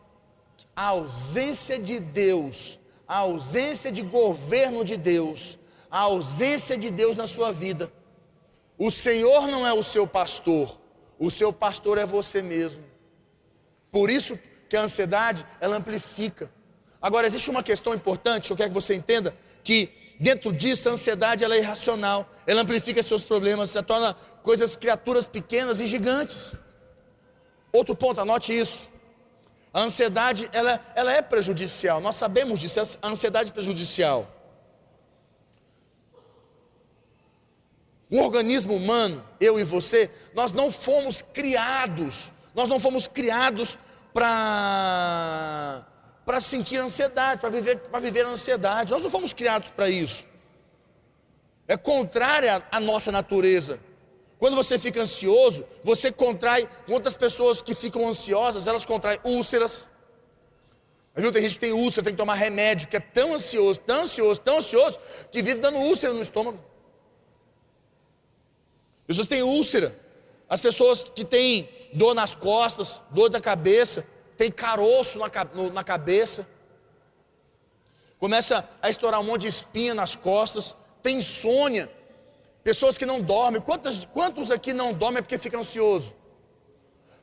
a 0.76 0.88
ausência 0.88 1.80
de 1.80 2.00
Deus, 2.00 2.80
a 3.08 3.18
ausência 3.18 3.92
de 3.92 4.02
governo 4.02 4.84
de 4.84 4.96
Deus, 4.96 5.58
a 5.90 6.00
ausência 6.00 6.78
de 6.78 6.90
Deus 6.90 7.18
na 7.18 7.28
sua 7.28 7.52
vida. 7.52 7.92
O 8.78 8.92
Senhor 8.92 9.48
não 9.48 9.66
é 9.66 9.74
o 9.74 9.82
seu 9.82 10.06
pastor, 10.06 10.80
o 11.18 11.32
seu 11.32 11.52
pastor 11.52 11.98
é 11.98 12.06
você 12.06 12.42
mesmo. 12.42 12.84
Por 13.92 14.10
isso 14.10 14.38
que 14.70 14.78
a 14.78 14.82
ansiedade, 14.82 15.46
ela 15.60 15.78
amplifica. 15.78 16.52
Agora, 17.02 17.28
existe 17.28 17.50
uma 17.50 17.62
questão 17.64 17.94
importante, 17.94 18.50
eu 18.50 18.58
quero 18.58 18.70
que 18.70 18.74
você 18.74 18.96
entenda, 18.96 19.36
que 19.64 19.90
dentro 20.20 20.52
disso 20.52 20.90
a 20.90 20.94
ansiedade 20.94 21.44
ela 21.44 21.56
é 21.56 21.60
irracional, 21.60 22.28
ela 22.46 22.62
amplifica 22.62 23.04
seus 23.04 23.24
problemas, 23.24 23.70
se 23.70 23.82
torna 23.84 24.14
coisas, 24.42 24.76
criaturas 24.76 25.26
pequenas 25.26 25.80
e 25.80 25.86
gigantes. 25.86 26.54
Outro 27.72 27.96
ponto, 27.96 28.20
anote 28.20 28.58
isso. 28.58 28.90
A 29.74 29.82
ansiedade, 29.82 30.50
ela, 30.54 30.84
ela 30.96 31.12
é 31.12 31.22
prejudicial, 31.22 32.02
nós 32.02 32.16
sabemos 32.16 32.60
disso, 32.60 32.80
a 33.02 33.08
ansiedade 33.08 33.52
é 33.52 33.54
prejudicial. 33.54 34.34
O 38.10 38.20
organismo 38.20 38.74
humano, 38.74 39.24
eu 39.40 39.60
e 39.60 39.64
você, 39.64 40.10
nós 40.34 40.54
não 40.54 40.72
fomos 40.72 41.22
criados, 41.22 42.32
nós 42.56 42.70
não 42.70 42.80
fomos 42.80 43.06
criados 43.06 43.78
para 44.14 45.86
para 46.28 46.42
sentir 46.42 46.78
ansiedade, 46.78 47.42
para 47.42 47.50
viver, 47.50 47.80
para 47.80 48.00
viver 48.00 48.26
a 48.26 48.30
ansiedade. 48.30 48.92
Nós 48.92 49.02
não 49.02 49.10
fomos 49.10 49.32
criados 49.32 49.70
para 49.72 49.90
isso. 49.90 50.26
É 51.68 51.78
contrária 51.78 52.62
à 52.70 52.80
nossa 52.80 53.12
natureza. 53.12 53.80
Quando 54.38 54.56
você 54.56 54.78
fica 54.78 55.02
ansioso, 55.02 55.66
você 55.84 56.12
contrai. 56.12 56.68
Muitas 56.88 57.16
pessoas 57.16 57.62
que 57.62 57.74
ficam 57.74 58.08
ansiosas, 58.08 58.68
elas 58.68 58.86
contraem 58.86 59.20
úlceras. 59.24 59.88
Viu? 61.16 61.32
Tem 61.32 61.42
gente 61.42 61.56
que 61.56 61.62
tem 61.62 61.72
úlcera, 61.72 62.04
tem 62.04 62.14
que 62.14 62.20
tomar 62.20 62.36
remédio, 62.36 62.90
que 62.90 62.98
é 62.98 63.00
tão 63.00 63.34
ansioso, 63.34 63.80
tão 63.80 64.02
ansioso, 64.02 64.42
tão 64.42 64.58
ansioso, 64.58 65.00
que 65.32 65.42
vive 65.42 65.62
dando 65.62 65.78
úlcera 65.80 66.14
no 66.14 66.22
estômago 66.22 66.62
pessoas 69.08 69.28
têm 69.28 69.42
úlcera, 69.42 69.96
as 70.50 70.60
pessoas 70.60 71.06
que 71.06 71.24
têm 71.24 71.68
dor 71.94 72.14
nas 72.14 72.36
costas, 72.36 73.00
dor 73.12 73.30
da 73.30 73.40
cabeça, 73.40 74.06
tem 74.38 74.52
caroço 74.52 75.20
na, 75.20 75.30
na 75.74 75.84
cabeça, 75.84 76.48
começa 78.20 78.68
a 78.82 78.90
estourar 78.90 79.20
um 79.20 79.24
monte 79.24 79.42
de 79.42 79.48
espinha 79.48 79.94
nas 79.94 80.16
costas, 80.16 80.76
tem 81.02 81.18
insônia, 81.18 81.92
pessoas 82.64 82.98
que 82.98 83.06
não 83.06 83.22
dormem. 83.22 83.62
Quantos, 83.62 84.06
quantos 84.06 84.52
aqui 84.52 84.74
não 84.74 84.94
dormem 84.94 85.24
porque 85.24 85.38
fica 85.38 85.58
ansioso? 85.58 86.14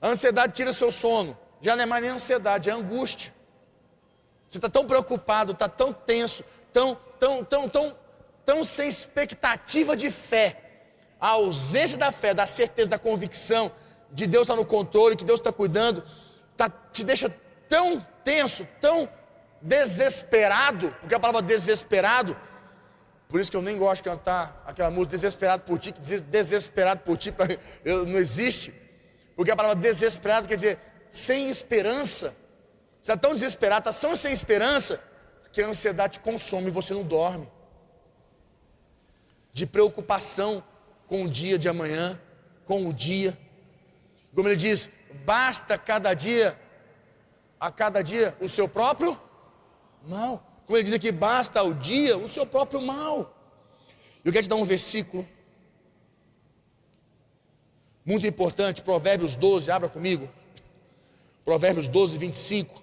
A 0.03 0.09
ansiedade 0.09 0.53
tira 0.53 0.73
seu 0.73 0.91
sono, 0.91 1.39
já 1.61 1.77
não 1.77 1.85
é 1.85 1.87
mais 1.87 2.03
nem 2.03 2.13
ansiedade, 2.13 2.69
é 2.69 2.73
angústia. 2.73 3.33
Você 4.49 4.59
está 4.59 4.69
tão 4.69 4.87
preocupado, 4.87 5.53
está 5.53 5.69
tão 5.69 5.93
tenso, 5.93 6.45
tão, 6.73 6.97
tão, 7.19 7.45
tão, 7.45 7.69
tão, 7.69 7.97
tão 8.45 8.65
sem 8.65 8.89
expectativa 8.89 9.97
de 9.97 10.11
fé, 10.11 10.61
a 11.21 11.29
ausência 11.29 11.97
da 11.97 12.13
fé, 12.13 12.35
da 12.35 12.45
certeza, 12.45 12.91
da 12.91 12.99
convicção 12.99 13.73
de 14.11 14.27
Deus 14.27 14.43
está 14.43 14.55
no 14.55 14.65
controle, 14.65 15.17
que 15.17 15.25
Deus 15.25 15.41
está 15.41 15.53
cuidando, 15.53 16.05
tá, 16.57 16.69
te 16.69 17.05
deixa 17.05 17.29
tão 17.69 18.01
tenso, 18.25 18.67
tão 18.81 19.09
desesperado, 19.61 20.95
porque 21.01 21.15
a 21.15 21.21
palavra 21.21 21.43
desesperado, 21.43 22.37
por 23.29 23.41
isso 23.41 23.51
que 23.51 23.57
eu 23.57 23.63
nem 23.63 23.79
gosto 23.79 24.03
de 24.03 24.11
cantar 24.11 24.63
aquela 24.67 24.91
música 24.91 25.13
desesperado 25.13 25.63
por 25.65 25.79
ti, 25.79 25.93
que 25.93 26.01
desesperado 26.01 27.01
por 27.01 27.17
ti 27.17 27.33
eu, 27.85 28.07
não 28.07 28.19
existe, 28.19 28.75
porque 29.35 29.51
a 29.51 29.57
palavra 29.57 29.77
desesperado 29.77 30.47
quer 30.47 30.57
dizer 30.57 30.79
sem 31.09 31.49
esperança. 31.49 32.37
Você 33.01 33.13
está 33.13 33.17
tão 33.17 33.35
desesperado, 33.35 33.89
está 33.89 34.09
tão 34.09 34.17
sem 34.17 34.33
esperança, 34.33 35.03
que 35.53 35.63
a 35.63 35.69
ansiedade 35.69 36.15
te 36.15 36.21
consome 36.21 36.67
e 36.67 36.71
você 36.71 36.93
não 36.93 37.05
dorme. 37.05 37.49
De 39.53 39.67
preocupação, 39.67 40.63
com 41.07 41.25
o 41.25 41.29
dia 41.29 41.59
de 41.59 41.69
amanhã, 41.69 42.19
com 42.65 42.89
o 42.89 42.93
dia. 42.93 43.37
Como 44.35 44.49
ele 44.49 44.57
diz, 44.57 44.91
basta 45.25 45.79
cada 45.79 46.13
dia, 46.15 46.59
a 47.59 47.71
cada 47.71 48.03
dia, 48.03 48.37
o 48.41 48.49
seu 48.49 48.69
próprio 48.69 49.19
mal. 50.07 50.45
Como 50.67 50.77
ele 50.77 50.85
diz 50.85 50.93
aqui, 50.93 51.13
basta 51.13 51.61
ao 51.61 51.73
dia 51.73 52.17
o 52.19 52.29
seu 52.29 52.47
próprio 52.47 52.83
mal. 52.83 53.35
Eu 54.25 54.33
quero 54.33 54.45
te 54.45 54.49
dar 54.49 54.57
um 54.57 54.65
versículo 54.65 55.27
muito 58.05 58.27
importante, 58.27 58.83
Provérbios 58.83 59.35
12, 59.35 59.71
abra 59.71 59.89
comigo. 59.89 60.29
Provérbios 61.45 61.89
12, 61.89 62.19
25. 62.19 62.83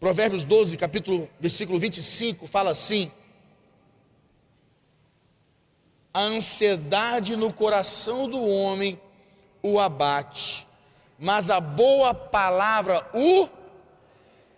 Provérbios 0.00 0.44
12, 0.44 0.76
capítulo, 0.76 1.28
versículo 1.38 1.78
25, 1.78 2.46
fala 2.46 2.70
assim: 2.70 3.10
a 6.12 6.20
ansiedade 6.20 7.36
no 7.36 7.52
coração 7.52 8.28
do 8.30 8.42
homem 8.42 8.98
o 9.62 9.78
abate, 9.80 10.66
mas 11.18 11.50
a 11.50 11.60
boa 11.60 12.14
palavra 12.14 13.04
o 13.14 13.48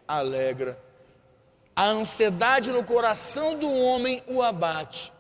alegra. 0.06 0.78
A 1.74 1.87
ansiedade 1.87 2.72
no 2.72 2.82
coração 2.82 3.58
do 3.58 3.70
homem 3.70 4.22
o 4.26 4.42
abate, 4.42 5.12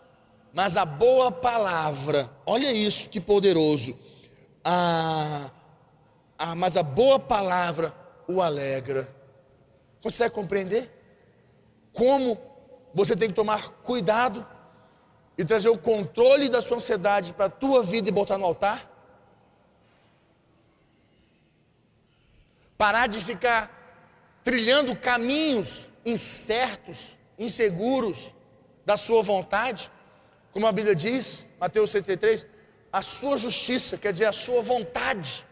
mas 0.52 0.76
a 0.76 0.84
boa 0.84 1.30
palavra, 1.30 2.28
olha 2.44 2.72
isso 2.72 3.08
que 3.08 3.20
poderoso, 3.20 3.96
a, 4.64 5.50
a, 6.36 6.54
mas 6.54 6.76
a 6.76 6.82
boa 6.82 7.18
palavra 7.18 7.94
o 8.26 8.42
alegra. 8.42 9.08
Vai 10.02 10.30
compreender? 10.30 10.90
Como 11.92 12.38
você 12.94 13.16
tem 13.16 13.28
que 13.28 13.34
tomar 13.34 13.68
cuidado 13.82 14.46
e 15.36 15.44
trazer 15.44 15.68
o 15.68 15.78
controle 15.78 16.48
da 16.48 16.60
sua 16.60 16.76
ansiedade 16.76 17.32
para 17.32 17.46
a 17.46 17.50
tua 17.50 17.82
vida 17.82 18.08
e 18.08 18.12
botar 18.12 18.38
no 18.38 18.44
altar? 18.44 18.97
Parar 22.78 23.08
de 23.08 23.20
ficar 23.22 23.70
trilhando 24.42 24.96
caminhos 24.96 25.90
incertos, 26.06 27.18
inseguros, 27.38 28.32
da 28.88 28.96
sua 28.96 29.22
vontade, 29.22 29.90
como 30.50 30.66
a 30.66 30.72
Bíblia 30.72 30.94
diz, 30.94 31.46
Mateus 31.60 31.90
63, 31.90 32.46
a 32.90 33.02
sua 33.02 33.36
justiça, 33.36 33.98
quer 33.98 34.12
dizer, 34.12 34.24
a 34.24 34.32
sua 34.32 34.62
vontade. 34.62 35.44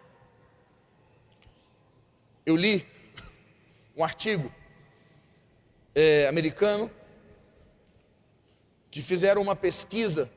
Eu 2.47 2.57
li 2.57 2.87
um 3.95 4.03
artigo 4.03 4.51
é, 5.95 6.27
americano 6.29 6.91
que 8.91 9.03
fizeram 9.03 9.43
uma 9.43 9.55
pesquisa 9.55 10.33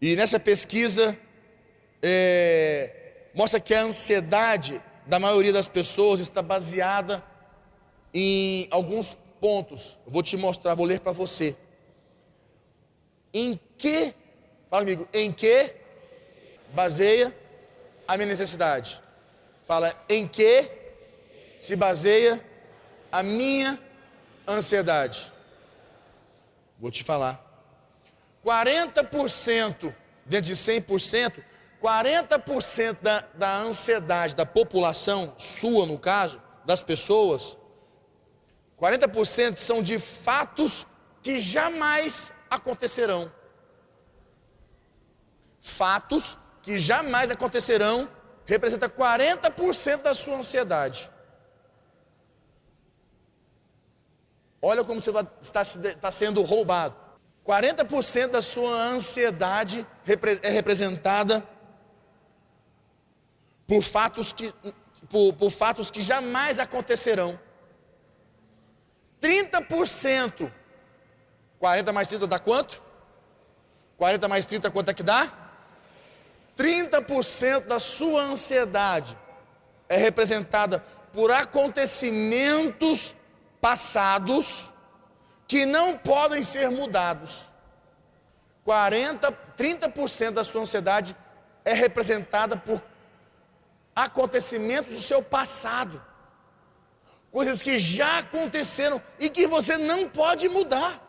e 0.00 0.16
nessa 0.16 0.40
pesquisa 0.40 1.16
é, 2.02 3.28
mostra 3.32 3.60
que 3.60 3.72
a 3.72 3.82
ansiedade 3.82 4.82
da 5.06 5.18
maioria 5.18 5.52
das 5.52 5.68
pessoas 5.68 6.20
está 6.20 6.40
baseada 6.40 7.22
em 8.12 8.66
alguns 8.70 9.16
pontos. 9.40 9.98
Vou 10.06 10.22
te 10.22 10.36
mostrar, 10.36 10.74
vou 10.74 10.86
ler 10.86 11.00
para 11.00 11.12
você. 11.12 11.56
Em 13.32 13.58
que, 13.76 14.14
fala 14.70 14.84
comigo, 14.84 15.08
em 15.12 15.32
que 15.32 15.74
baseia 16.72 17.34
a 18.06 18.16
minha 18.16 18.28
necessidade? 18.28 19.02
Fala, 19.64 19.94
em 20.08 20.26
que 20.28 20.68
se 21.60 21.74
baseia 21.74 22.42
a 23.10 23.22
minha 23.22 23.78
ansiedade? 24.46 25.32
Vou 26.78 26.90
te 26.90 27.02
falar. 27.02 27.42
40% 28.44 29.94
dentro 30.26 30.46
de 30.46 30.54
100%, 30.54 31.42
40% 31.84 33.02
da, 33.02 33.24
da 33.34 33.58
ansiedade 33.58 34.34
da 34.34 34.46
população, 34.46 35.34
sua 35.36 35.84
no 35.84 35.98
caso, 35.98 36.40
das 36.64 36.80
pessoas, 36.80 37.58
40% 38.80 39.58
são 39.58 39.82
de 39.82 39.98
fatos 39.98 40.86
que 41.22 41.38
jamais 41.38 42.32
acontecerão. 42.48 43.30
Fatos 45.60 46.38
que 46.62 46.78
jamais 46.78 47.30
acontecerão 47.30 48.08
representa 48.46 48.88
40% 48.88 49.98
da 49.98 50.14
sua 50.14 50.36
ansiedade. 50.36 51.10
Olha 54.62 54.82
como 54.82 55.02
você 55.02 55.10
está, 55.38 55.60
está 55.60 56.10
sendo 56.10 56.40
roubado. 56.40 56.96
40% 57.46 58.28
da 58.28 58.40
sua 58.40 58.70
ansiedade 58.70 59.86
é 60.42 60.48
representada 60.48 61.46
por 63.66 63.82
fatos 63.82 64.32
que, 64.32 64.52
por, 65.08 65.32
por 65.34 65.50
fatos 65.50 65.90
que 65.90 66.00
jamais 66.00 66.58
acontecerão. 66.58 67.38
30%, 69.20 70.50
40 71.58 71.92
mais 71.92 72.08
30 72.08 72.26
dá 72.26 72.38
quanto? 72.38 72.82
40 73.96 74.28
mais 74.28 74.44
30 74.44 74.70
quanto 74.70 74.90
é 74.90 74.94
que 74.94 75.02
dá? 75.02 75.32
30% 76.56 77.66
da 77.66 77.78
sua 77.78 78.22
ansiedade 78.22 79.16
é 79.88 79.96
representada 79.96 80.84
por 81.12 81.30
acontecimentos 81.30 83.16
passados 83.60 84.70
que 85.46 85.64
não 85.64 85.96
podem 85.96 86.42
ser 86.42 86.70
mudados. 86.70 87.48
40, 88.64 89.32
30% 89.56 90.30
da 90.32 90.44
sua 90.44 90.62
ansiedade 90.62 91.16
é 91.64 91.72
representada 91.72 92.56
por 92.56 92.82
acontecimentos 93.94 94.94
do 94.94 95.00
seu 95.00 95.22
passado. 95.22 96.02
Coisas 97.30 97.60
que 97.62 97.78
já 97.78 98.18
aconteceram 98.18 99.02
e 99.18 99.28
que 99.28 99.46
você 99.46 99.76
não 99.76 100.08
pode 100.08 100.48
mudar, 100.48 101.00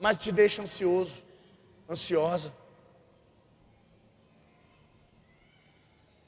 mas 0.00 0.18
te 0.18 0.30
deixa 0.30 0.62
ansioso, 0.62 1.22
ansiosa. 1.88 2.52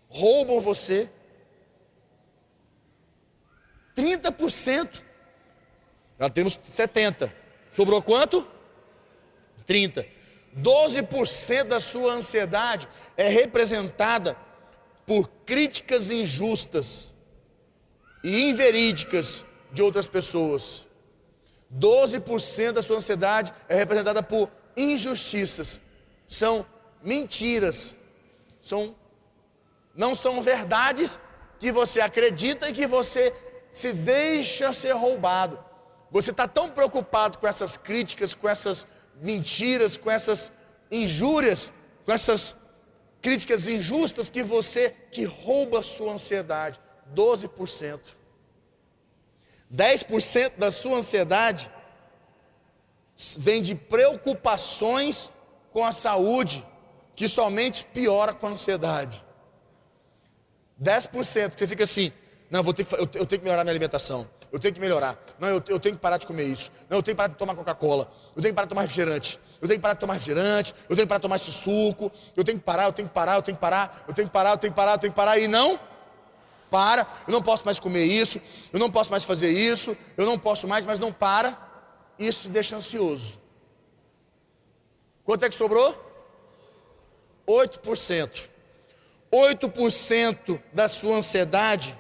Roubam 0.09 0.61
você. 0.61 1.11
30%. 3.97 5.03
Já 6.19 6.29
temos 6.29 6.57
70%. 6.57 7.33
Sobrou 7.71 8.01
quanto? 8.01 8.47
30. 9.67 10.07
12% 10.57 11.65
da 11.65 11.81
sua 11.81 12.13
ansiedade 12.13 12.89
é 13.17 13.29
representada 13.29 14.37
por 15.07 15.29
críticas 15.45 16.11
injustas 16.11 17.13
e 18.23 18.49
inverídicas 18.49 19.45
de 19.73 19.83
outras 19.83 20.07
pessoas. 20.07 20.87
12% 21.77 22.73
da 22.73 22.83
sua 22.83 22.97
ansiedade 22.97 23.53
é 23.69 23.75
representada 23.77 24.23
por 24.23 24.49
injustiças. 24.77 25.81
São 26.29 26.65
mentiras. 27.03 27.97
São 28.63 28.95
não 29.95 30.15
são 30.15 30.43
verdades 30.43 31.21
que 31.61 31.71
você 31.71 32.01
acredita 32.01 32.69
e 32.69 32.73
que 32.73 32.87
você 32.87 33.33
se 33.71 33.93
deixa 33.93 34.73
ser 34.75 34.93
roubado. 34.93 35.59
Você 36.11 36.31
está 36.31 36.49
tão 36.49 36.71
preocupado 36.71 37.39
com 37.39 37.47
essas 37.47 37.77
críticas, 37.77 38.35
com 38.35 38.49
essas 38.49 38.87
mentiras, 39.23 39.97
com 39.97 40.11
essas 40.11 40.53
injúrias, 40.91 41.73
com 42.05 42.13
essas 42.13 42.64
críticas 43.25 43.67
injustas 43.67 44.29
que 44.29 44.43
você 44.43 44.95
que 45.11 45.25
rouba 45.25 45.79
a 45.79 45.83
sua 45.83 46.13
ansiedade. 46.13 46.79
12%. 47.17 47.99
10% 49.75 50.59
da 50.59 50.71
sua 50.71 50.99
ansiedade 50.99 51.71
vem 53.39 53.63
de 53.63 53.75
preocupações 53.75 55.31
com 55.71 55.83
a 55.83 55.91
saúde, 55.91 56.63
que 57.17 57.27
somente 57.27 57.83
piora 57.85 58.35
com 58.35 58.47
a 58.47 58.51
ansiedade. 58.51 59.25
10% 60.81 61.51
que 61.51 61.59
você 61.59 61.67
fica 61.67 61.85
assim, 61.85 62.13
não, 62.51 62.63
vou 62.63 62.75
ter 62.75 62.85
que, 62.85 62.95
eu 62.95 63.07
tenho 63.07 63.27
que 63.27 63.45
melhorar 63.45 63.65
minha 63.65 63.73
alimentação 63.73 64.29
eu 64.55 64.61
tenho 64.61 64.73
que 64.73 64.81
melhorar. 64.81 65.19
Não, 65.41 65.49
eu, 65.49 65.61
eu 65.67 65.81
tenho 65.81 65.97
que 65.97 66.01
parar 66.01 66.17
de 66.17 66.29
comer 66.29 66.45
isso. 66.45 66.71
Não, 66.89 66.99
eu 66.99 67.03
tenho 67.03 67.17
que 67.17 67.17
parar 67.17 67.27
de 67.27 67.35
tomar 67.35 67.57
Coca-Cola. 67.57 68.09
Eu 68.37 68.41
tenho 68.41 68.53
que 68.53 68.55
parar 68.55 68.67
de 68.67 68.69
tomar 68.69 68.83
refrigerante. 68.83 69.37
Eu 69.61 69.67
tenho 69.67 69.81
que 69.81 69.83
parar 69.83 69.95
de 69.95 70.01
tomar 70.01 70.13
refrigerante. 70.15 70.73
Eu 70.89 70.95
tenho 70.95 71.01
que 71.01 71.07
parar 71.07 71.19
de 71.19 71.23
tomar 71.23 71.35
esse 71.35 71.51
suco. 71.51 72.13
Eu 72.37 72.45
tenho 72.45 72.57
que 72.57 72.65
parar, 72.65 72.85
eu 72.85 72.93
tenho 72.93 73.09
que 73.09 73.15
parar, 73.15 73.35
eu 73.35 73.43
tenho 73.43 73.57
que 73.57 73.61
parar. 73.61 74.05
Eu 74.07 74.15
tenho 74.15 74.29
que 74.29 74.33
parar, 74.33 74.51
eu 74.51 74.59
tenho 74.59 74.73
que 74.73 74.77
parar, 74.77 74.93
eu 74.93 74.99
tenho 74.99 75.13
que 75.13 75.17
parar. 75.17 75.39
E 75.41 75.49
não 75.49 75.77
para. 76.71 77.05
Eu 77.27 77.33
não 77.33 77.43
posso 77.43 77.65
mais 77.65 77.81
comer 77.81 78.05
isso. 78.05 78.41
Eu 78.73 78.79
não 78.79 78.93
posso 78.93 79.11
mais 79.11 79.25
fazer 79.25 79.51
isso. 79.51 79.97
Eu 80.17 80.25
não 80.25 80.39
posso 80.39 80.69
mais, 80.69 80.85
mas 80.85 81.01
não 81.01 81.13
para. 81.13 81.59
Isso 82.17 82.49
deixa 82.49 82.77
ansioso. 82.77 83.37
Quanto 85.25 85.45
é 85.45 85.49
que 85.49 85.55
sobrou? 85.57 86.01
8%. 87.45 88.41
8% 89.33 90.61
da 90.73 90.87
sua 90.87 91.17
ansiedade 91.17 91.97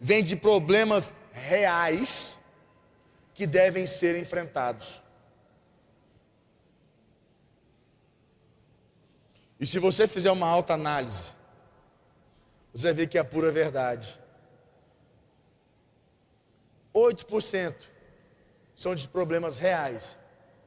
vem 0.00 0.22
de 0.22 0.36
problemas 0.36 1.12
reais 1.36 2.38
que 3.34 3.46
devem 3.46 3.86
ser 3.86 4.18
enfrentados. 4.18 5.02
E 9.60 9.66
se 9.66 9.78
você 9.78 10.06
fizer 10.06 10.30
uma 10.30 10.48
alta 10.48 10.74
análise, 10.74 11.34
você 12.72 12.88
vai 12.88 12.94
ver 12.94 13.08
que 13.08 13.18
é 13.18 13.20
a 13.20 13.24
pura 13.24 13.50
verdade. 13.50 14.18
8% 16.94 17.74
são 18.74 18.94
de 18.94 19.06
problemas 19.08 19.58
reais, 19.58 20.18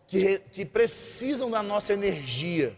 que, 0.08 0.39
que 0.51 0.65
precisam 0.65 1.49
da 1.51 1.62
nossa 1.62 1.93
energia, 1.93 2.75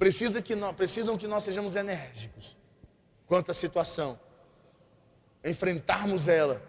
Precisa 0.00 0.40
que 0.40 0.54
nós, 0.54 0.74
precisam 0.74 1.18
que 1.18 1.26
nós 1.26 1.44
sejamos 1.44 1.76
enérgicos 1.76 2.56
quanto 3.26 3.50
à 3.50 3.54
situação 3.54 4.18
enfrentarmos 5.44 6.28
ela, 6.28 6.62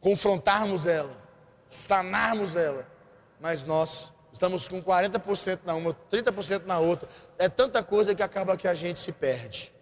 confrontarmos 0.00 0.86
ela, 0.86 1.10
sanarmos 1.66 2.56
ela, 2.56 2.86
mas 3.40 3.64
nós 3.64 4.12
estamos 4.32 4.68
com 4.68 4.82
40% 4.82 5.60
na 5.64 5.74
uma, 5.74 5.94
30% 6.10 6.64
na 6.64 6.78
outra. 6.78 7.08
É 7.38 7.48
tanta 7.48 7.82
coisa 7.82 8.14
que 8.14 8.22
acaba 8.22 8.56
que 8.56 8.68
a 8.68 8.74
gente 8.74 9.00
se 9.00 9.12
perde. 9.12 9.72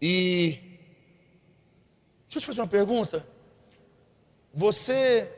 E 0.00 0.78
deixa 2.22 2.38
eu 2.38 2.40
te 2.40 2.46
fazer 2.46 2.60
uma 2.60 2.66
pergunta. 2.66 3.24
Você 4.52 5.30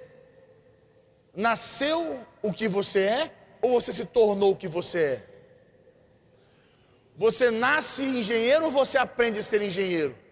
nasceu 1.34 2.24
o 2.42 2.52
que 2.52 2.68
você 2.68 3.00
é 3.00 3.34
ou 3.60 3.72
você 3.72 3.92
se 3.92 4.06
tornou 4.06 4.52
o 4.52 4.56
que 4.56 4.68
você 4.68 4.98
é? 4.98 5.26
Você 7.16 7.50
nasce 7.50 8.02
engenheiro 8.02 8.64
ou 8.64 8.70
você 8.70 8.98
aprende 8.98 9.38
a 9.38 9.42
ser 9.42 9.62
engenheiro? 9.62 10.23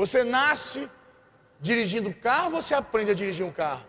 Você 0.00 0.24
nasce 0.24 0.88
dirigindo 1.60 2.10
carro, 2.14 2.50
você 2.52 2.72
aprende 2.72 3.10
a 3.10 3.14
dirigir 3.14 3.44
um 3.44 3.52
carro. 3.52 3.84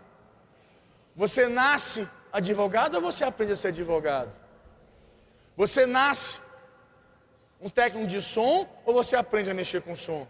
Você 1.15 1.47
nasce 1.47 2.05
advogado 2.33 2.95
ou 2.95 3.01
você 3.01 3.23
aprende 3.23 3.53
a 3.53 3.55
ser 3.55 3.69
advogado? 3.69 4.29
Você 5.55 5.85
nasce 5.85 6.41
um 7.61 7.69
técnico 7.69 8.05
de 8.07 8.21
som 8.21 8.67
ou 8.85 8.93
você 8.93 9.15
aprende 9.15 9.49
a 9.49 9.53
mexer 9.53 9.83
com 9.83 9.95
som? 9.95 10.27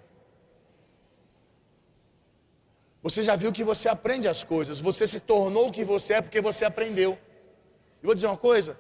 Você 3.01 3.23
já 3.23 3.35
viu 3.35 3.51
que 3.51 3.63
você 3.63 3.89
aprende 3.89 4.27
as 4.27 4.43
coisas, 4.43 4.79
você 4.79 5.07
se 5.07 5.21
tornou 5.21 5.69
o 5.69 5.71
que 5.71 5.83
você 5.83 6.13
é 6.13 6.21
porque 6.21 6.41
você 6.41 6.63
aprendeu. 6.63 7.17
E 8.03 8.05
vou 8.05 8.13
dizer 8.13 8.27
uma 8.27 8.37
coisa: 8.37 8.79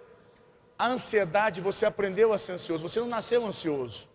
a 0.77 0.85
ansiedade 0.85 1.61
você 1.61 1.83
aprendeu 1.83 2.31
a 2.31 2.37
ser 2.37 2.51
ansioso, 2.51 2.87
você 2.87 2.99
não 2.99 3.07
nasceu 3.07 3.43
ansioso, 3.43 4.07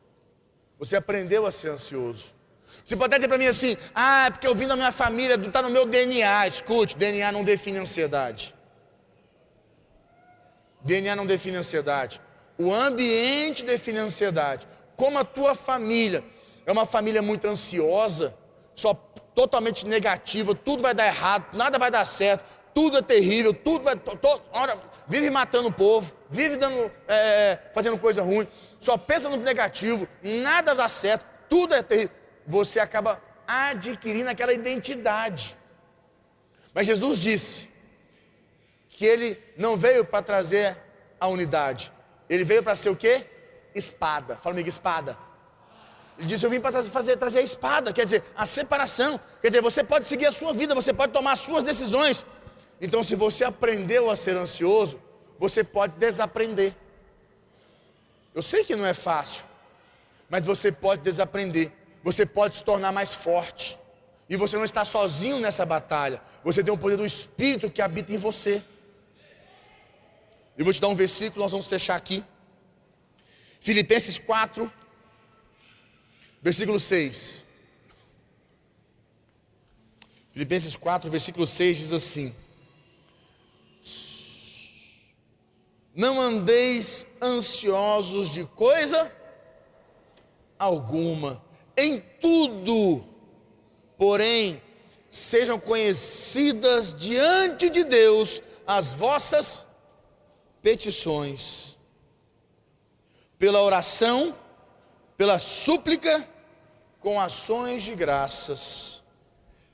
você 0.78 0.94
aprendeu 0.94 1.46
a 1.46 1.50
ser 1.50 1.70
ansioso. 1.70 2.36
Você 2.84 2.96
pode 2.96 3.08
até 3.08 3.16
dizer 3.16 3.28
para 3.28 3.38
mim 3.38 3.46
assim: 3.46 3.76
ah, 3.94 4.26
é 4.26 4.30
porque 4.30 4.46
eu 4.46 4.54
vim 4.54 4.66
da 4.66 4.76
minha 4.76 4.92
família, 4.92 5.34
está 5.34 5.62
no 5.62 5.70
meu 5.70 5.86
DNA. 5.86 6.46
Escute, 6.46 6.96
DNA 6.96 7.32
não 7.32 7.44
define 7.44 7.78
ansiedade. 7.78 8.54
DNA 10.82 11.16
não 11.16 11.26
define 11.26 11.56
ansiedade. 11.56 12.20
O 12.58 12.72
ambiente 12.72 13.64
define 13.64 13.98
ansiedade. 13.98 14.66
Como 14.96 15.18
a 15.18 15.24
tua 15.24 15.54
família 15.54 16.22
é 16.64 16.72
uma 16.72 16.86
família 16.86 17.20
muito 17.20 17.46
ansiosa, 17.46 18.34
só 18.74 18.94
totalmente 19.34 19.86
negativa, 19.86 20.54
tudo 20.54 20.82
vai 20.82 20.94
dar 20.94 21.06
errado, 21.06 21.46
nada 21.52 21.78
vai 21.78 21.90
dar 21.90 22.04
certo, 22.04 22.44
tudo 22.74 22.98
é 22.98 23.02
terrível, 23.02 23.52
tudo 23.52 23.84
vai. 23.84 23.96
To, 23.96 24.16
to, 24.16 24.42
hora, 24.52 24.78
vive 25.06 25.28
matando 25.28 25.68
o 25.68 25.72
povo, 25.72 26.12
vive 26.30 26.56
dando, 26.56 26.90
é, 27.06 27.58
fazendo 27.74 27.98
coisa 27.98 28.22
ruim, 28.22 28.46
só 28.80 28.96
pensa 28.96 29.28
no 29.28 29.36
negativo, 29.36 30.08
nada 30.22 30.74
dá 30.74 30.88
certo, 30.88 31.24
tudo 31.48 31.74
é 31.74 31.82
terrível. 31.82 32.14
Você 32.46 32.80
acaba 32.80 33.20
adquirindo 33.46 34.28
aquela 34.28 34.52
identidade. 34.52 35.56
Mas 36.74 36.86
Jesus 36.86 37.18
disse 37.20 37.68
que 38.88 39.04
ele 39.04 39.42
não 39.56 39.76
veio 39.76 40.04
para 40.04 40.22
trazer 40.22 40.76
a 41.18 41.26
unidade, 41.26 41.92
ele 42.28 42.44
veio 42.44 42.62
para 42.62 42.74
ser 42.74 42.90
o 42.90 42.96
quê? 42.96 43.24
Espada. 43.74 44.36
Fala 44.36 44.54
comigo, 44.54 44.68
espada. 44.68 45.16
Ele 46.18 46.26
disse: 46.26 46.44
Eu 46.44 46.50
vim 46.50 46.60
para 46.60 46.82
fazer, 46.84 47.16
trazer 47.16 47.40
a 47.40 47.42
espada, 47.42 47.92
quer 47.92 48.04
dizer, 48.04 48.22
a 48.34 48.46
separação. 48.46 49.20
Quer 49.40 49.48
dizer, 49.48 49.60
você 49.60 49.84
pode 49.84 50.06
seguir 50.06 50.26
a 50.26 50.32
sua 50.32 50.52
vida, 50.52 50.74
você 50.74 50.92
pode 50.92 51.12
tomar 51.12 51.32
as 51.32 51.40
suas 51.40 51.62
decisões. 51.62 52.24
Então, 52.80 53.02
se 53.02 53.14
você 53.14 53.44
aprendeu 53.44 54.10
a 54.10 54.16
ser 54.16 54.36
ansioso, 54.36 55.00
você 55.38 55.62
pode 55.62 55.94
desaprender. 55.94 56.74
Eu 58.34 58.42
sei 58.42 58.64
que 58.64 58.76
não 58.76 58.86
é 58.86 58.94
fácil, 58.94 59.46
mas 60.28 60.44
você 60.44 60.70
pode 60.72 61.02
desaprender. 61.02 61.72
Você 62.06 62.24
pode 62.24 62.56
se 62.56 62.62
tornar 62.62 62.92
mais 62.92 63.16
forte. 63.16 63.76
E 64.28 64.36
você 64.36 64.56
não 64.56 64.64
está 64.64 64.84
sozinho 64.84 65.40
nessa 65.40 65.66
batalha. 65.66 66.22
Você 66.44 66.62
tem 66.62 66.72
o 66.72 66.78
poder 66.78 66.96
do 66.96 67.04
Espírito 67.04 67.68
que 67.68 67.82
habita 67.82 68.12
em 68.12 68.16
você. 68.16 68.62
Eu 70.56 70.64
vou 70.64 70.72
te 70.72 70.80
dar 70.80 70.86
um 70.86 70.94
versículo, 70.94 71.42
nós 71.42 71.50
vamos 71.50 71.66
fechar 71.66 71.96
aqui. 71.96 72.22
Filipenses 73.60 74.18
4, 74.18 74.72
versículo 76.40 76.78
6. 76.78 77.42
Filipenses 80.30 80.76
4, 80.76 81.10
versículo 81.10 81.44
6 81.44 81.78
diz 81.78 81.92
assim: 81.92 82.32
Não 85.92 86.20
andeis 86.20 87.16
ansiosos 87.20 88.30
de 88.30 88.44
coisa 88.44 89.12
alguma, 90.56 91.44
em 91.76 92.00
tudo, 92.20 93.04
porém, 93.98 94.62
sejam 95.08 95.58
conhecidas 95.58 96.94
diante 96.94 97.68
de 97.68 97.84
Deus 97.84 98.42
as 98.66 98.92
vossas 98.92 99.66
petições, 100.62 101.76
pela 103.38 103.62
oração, 103.62 104.34
pela 105.16 105.38
súplica, 105.38 106.26
com 106.98 107.20
ações 107.20 107.84
de 107.84 107.94
graças. 107.94 109.02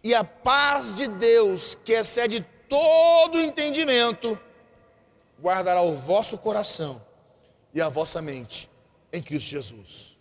E 0.04 0.14
a 0.14 0.24
paz 0.24 0.94
de 0.94 1.06
Deus, 1.06 1.74
que 1.74 1.92
excede 1.92 2.44
todo 2.68 3.40
entendimento, 3.40 4.38
guardará 5.40 5.80
o 5.82 5.94
vosso 5.94 6.36
coração 6.36 7.00
e 7.72 7.80
a 7.80 7.88
vossa 7.88 8.20
mente 8.20 8.68
em 9.12 9.22
Cristo 9.22 9.50
Jesus. 9.50 10.11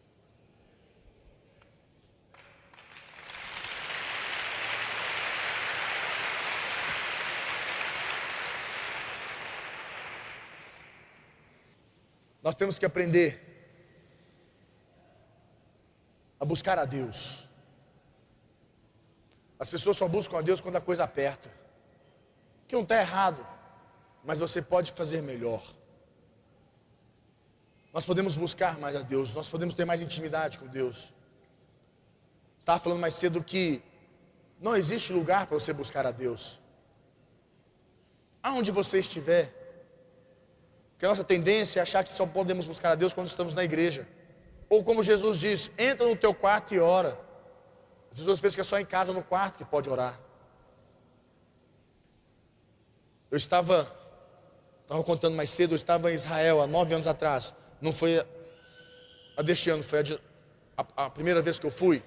Nós 12.41 12.55
temos 12.55 12.79
que 12.79 12.85
aprender 12.85 13.39
a 16.39 16.45
buscar 16.45 16.79
a 16.79 16.85
Deus. 16.85 17.47
As 19.59 19.69
pessoas 19.69 19.95
só 19.97 20.07
buscam 20.07 20.39
a 20.39 20.41
Deus 20.41 20.59
quando 20.59 20.75
a 20.75 20.81
coisa 20.81 21.03
aperta. 21.03 21.51
Que 22.67 22.73
não 22.73 22.81
está 22.81 22.99
errado, 22.99 23.45
mas 24.23 24.39
você 24.39 24.61
pode 24.61 24.91
fazer 24.91 25.21
melhor. 25.21 25.63
Nós 27.93 28.05
podemos 28.05 28.35
buscar 28.35 28.79
mais 28.79 28.95
a 28.95 29.01
Deus, 29.01 29.33
nós 29.33 29.49
podemos 29.49 29.75
ter 29.75 29.85
mais 29.85 30.01
intimidade 30.01 30.57
com 30.57 30.65
Deus. 30.67 31.13
Estava 32.57 32.79
falando 32.79 32.99
mais 32.99 33.13
cedo 33.13 33.43
que 33.43 33.83
não 34.59 34.75
existe 34.75 35.13
lugar 35.13 35.45
para 35.45 35.59
você 35.59 35.73
buscar 35.73 36.07
a 36.07 36.11
Deus. 36.11 36.59
Aonde 38.41 38.71
você 38.71 38.99
estiver, 38.99 39.60
que 41.01 41.05
a 41.05 41.09
nossa 41.09 41.23
tendência 41.23 41.79
é 41.79 41.81
achar 41.81 42.03
que 42.03 42.13
só 42.13 42.27
podemos 42.27 42.67
buscar 42.67 42.91
a 42.91 42.95
Deus 42.95 43.11
quando 43.11 43.27
estamos 43.27 43.55
na 43.55 43.63
igreja. 43.63 44.07
Ou 44.69 44.83
como 44.83 45.01
Jesus 45.01 45.39
diz, 45.39 45.71
entra 45.79 46.05
no 46.05 46.15
teu 46.15 46.31
quarto 46.31 46.75
e 46.75 46.79
ora. 46.79 47.17
As 48.11 48.19
pessoas 48.19 48.39
pensam 48.39 48.53
que 48.57 48.61
é 48.61 48.63
só 48.63 48.79
em 48.79 48.85
casa, 48.85 49.11
no 49.11 49.23
quarto, 49.23 49.57
que 49.57 49.65
pode 49.65 49.89
orar. 49.89 50.19
Eu 53.31 53.35
estava, 53.35 53.91
estava 54.83 55.03
contando 55.03 55.35
mais 55.35 55.49
cedo, 55.49 55.71
eu 55.71 55.75
estava 55.75 56.11
em 56.11 56.13
Israel 56.13 56.61
há 56.61 56.67
nove 56.67 56.93
anos 56.93 57.07
atrás. 57.07 57.51
Não 57.81 57.91
foi 57.91 58.23
a, 59.35 59.41
deste 59.41 59.71
ano, 59.71 59.81
foi 59.81 59.97
a, 59.97 60.01
de, 60.03 60.19
a, 60.77 61.05
a 61.05 61.09
primeira 61.09 61.41
vez 61.41 61.57
que 61.57 61.65
eu 61.65 61.71
fui. 61.71 62.03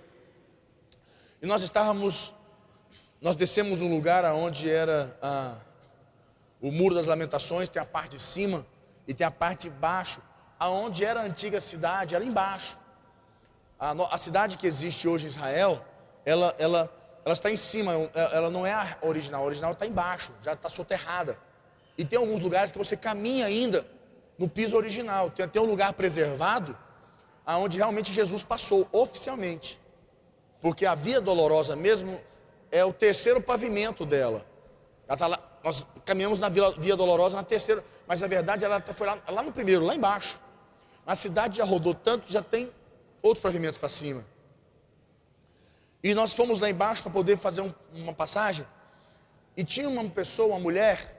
E 1.42 1.46
nós 1.46 1.62
estávamos, 1.62 2.32
nós 3.20 3.34
descemos 3.34 3.82
um 3.82 3.92
lugar 3.92 4.24
onde 4.26 4.70
era 4.70 5.18
a, 5.20 5.56
o 6.60 6.70
Muro 6.70 6.94
das 6.94 7.08
Lamentações, 7.08 7.68
tem 7.68 7.82
a 7.82 7.84
parte 7.84 8.12
de 8.12 8.22
cima 8.22 8.64
e 9.06 9.14
tem 9.14 9.26
a 9.26 9.30
parte 9.30 9.68
de 9.68 9.76
baixo, 9.76 10.20
aonde 10.58 11.04
era 11.04 11.20
a 11.20 11.24
antiga 11.24 11.60
cidade, 11.60 12.14
era 12.14 12.24
embaixo. 12.24 12.78
A, 13.78 13.92
a 14.14 14.18
cidade 14.18 14.56
que 14.56 14.66
existe 14.66 15.06
hoje 15.08 15.24
em 15.24 15.28
Israel, 15.28 15.84
ela, 16.24 16.54
ela, 16.58 16.90
ela 17.24 17.32
está 17.32 17.50
em 17.50 17.56
cima, 17.56 17.92
ela 18.32 18.50
não 18.50 18.66
é 18.66 18.72
a 18.72 18.98
original, 19.02 19.42
a 19.42 19.46
original 19.46 19.72
está 19.72 19.86
embaixo, 19.86 20.32
já 20.42 20.52
está 20.54 20.68
soterrada. 20.68 21.38
E 21.96 22.04
tem 22.04 22.18
alguns 22.18 22.40
lugares 22.40 22.72
que 22.72 22.78
você 22.78 22.96
caminha 22.96 23.46
ainda 23.46 23.86
no 24.38 24.48
piso 24.48 24.76
original. 24.76 25.30
Tem 25.30 25.44
até 25.44 25.60
um 25.60 25.64
lugar 25.64 25.92
preservado, 25.92 26.76
aonde 27.46 27.76
realmente 27.76 28.12
Jesus 28.12 28.42
passou, 28.42 28.88
oficialmente. 28.92 29.78
Porque 30.60 30.86
a 30.86 30.94
Via 30.94 31.20
Dolorosa 31.20 31.76
mesmo 31.76 32.20
é 32.72 32.84
o 32.84 32.92
terceiro 32.92 33.40
pavimento 33.40 34.04
dela. 34.04 34.44
Ela 35.06 35.14
está 35.14 35.26
lá, 35.26 35.38
nós 35.64 35.86
caminhamos 36.04 36.38
na 36.38 36.50
Via, 36.50 36.70
Via 36.72 36.94
Dolorosa 36.94 37.36
na 37.36 37.42
terceira, 37.42 37.82
mas 38.06 38.20
na 38.20 38.26
verdade 38.26 38.66
ela 38.66 38.82
foi 38.82 39.06
lá, 39.06 39.18
lá 39.28 39.42
no 39.42 39.50
primeiro, 39.50 39.82
lá 39.82 39.94
embaixo. 39.96 40.38
A 41.06 41.14
cidade 41.14 41.56
já 41.56 41.64
rodou 41.64 41.94
tanto 41.94 42.26
que 42.26 42.32
já 42.32 42.42
tem 42.42 42.70
outros 43.22 43.42
pavimentos 43.42 43.78
para 43.78 43.88
cima. 43.88 44.22
E 46.02 46.14
nós 46.14 46.34
fomos 46.34 46.60
lá 46.60 46.68
embaixo 46.68 47.02
para 47.02 47.10
poder 47.10 47.38
fazer 47.38 47.62
um, 47.62 47.72
uma 47.94 48.12
passagem. 48.12 48.66
E 49.56 49.64
tinha 49.64 49.88
uma 49.88 50.04
pessoa, 50.10 50.48
uma 50.48 50.60
mulher, 50.60 51.14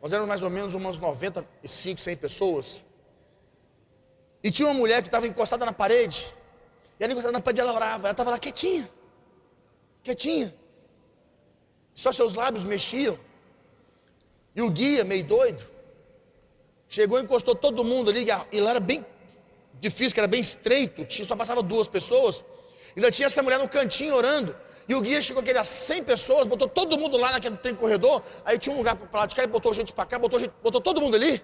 nós 0.00 0.10
éramos 0.10 0.28
mais 0.28 0.42
ou 0.42 0.48
menos 0.48 0.72
umas 0.72 0.98
95, 0.98 2.00
100 2.00 2.16
pessoas. 2.16 2.84
E 4.42 4.50
tinha 4.50 4.68
uma 4.68 4.74
mulher 4.74 5.02
que 5.02 5.08
estava 5.08 5.26
encostada 5.26 5.66
na 5.66 5.72
parede. 5.72 6.32
E 6.98 7.04
ela 7.04 7.12
encostada 7.12 7.32
na 7.32 7.40
parede, 7.40 7.60
ela 7.60 7.74
orava. 7.74 8.06
Ela 8.06 8.12
estava 8.12 8.30
lá 8.30 8.38
quietinha. 8.38 8.88
Quietinha. 10.02 10.54
Só 11.94 12.10
seus 12.10 12.34
lábios 12.34 12.64
mexiam. 12.64 13.18
E 14.56 14.62
o 14.62 14.70
guia, 14.70 15.04
meio 15.04 15.22
doido, 15.22 15.62
chegou 16.88 17.18
e 17.20 17.22
encostou 17.22 17.54
todo 17.54 17.84
mundo 17.84 18.10
ali, 18.10 18.26
e 18.50 18.60
lá 18.60 18.70
era 18.70 18.80
bem 18.80 19.04
difícil, 19.74 20.14
que 20.14 20.20
era 20.20 20.26
bem 20.26 20.40
estreito, 20.40 21.06
só 21.24 21.36
passava 21.36 21.62
duas 21.62 21.86
pessoas. 21.86 22.42
Ainda 22.96 23.10
tinha 23.10 23.26
essa 23.26 23.42
mulher 23.42 23.58
no 23.58 23.68
cantinho 23.68 24.14
orando. 24.14 24.56
E 24.88 24.94
o 24.94 25.00
guia 25.00 25.20
chegou 25.20 25.42
aquele 25.42 25.58
a 25.58 25.64
100 25.64 26.04
pessoas, 26.04 26.46
botou 26.46 26.68
todo 26.68 26.96
mundo 26.96 27.18
lá 27.18 27.32
naquele 27.32 27.56
trem 27.58 27.74
corredor. 27.74 28.22
Aí 28.44 28.58
tinha 28.58 28.74
um 28.74 28.78
lugar 28.78 28.96
para 28.96 29.20
lá 29.20 29.26
de 29.26 29.34
cá, 29.34 29.42
ele 29.42 29.52
botou 29.52 29.74
gente 29.74 29.92
para 29.92 30.06
cá, 30.06 30.18
botou, 30.18 30.38
gente, 30.38 30.52
botou 30.62 30.80
todo 30.80 31.00
mundo 31.00 31.16
ali. 31.16 31.42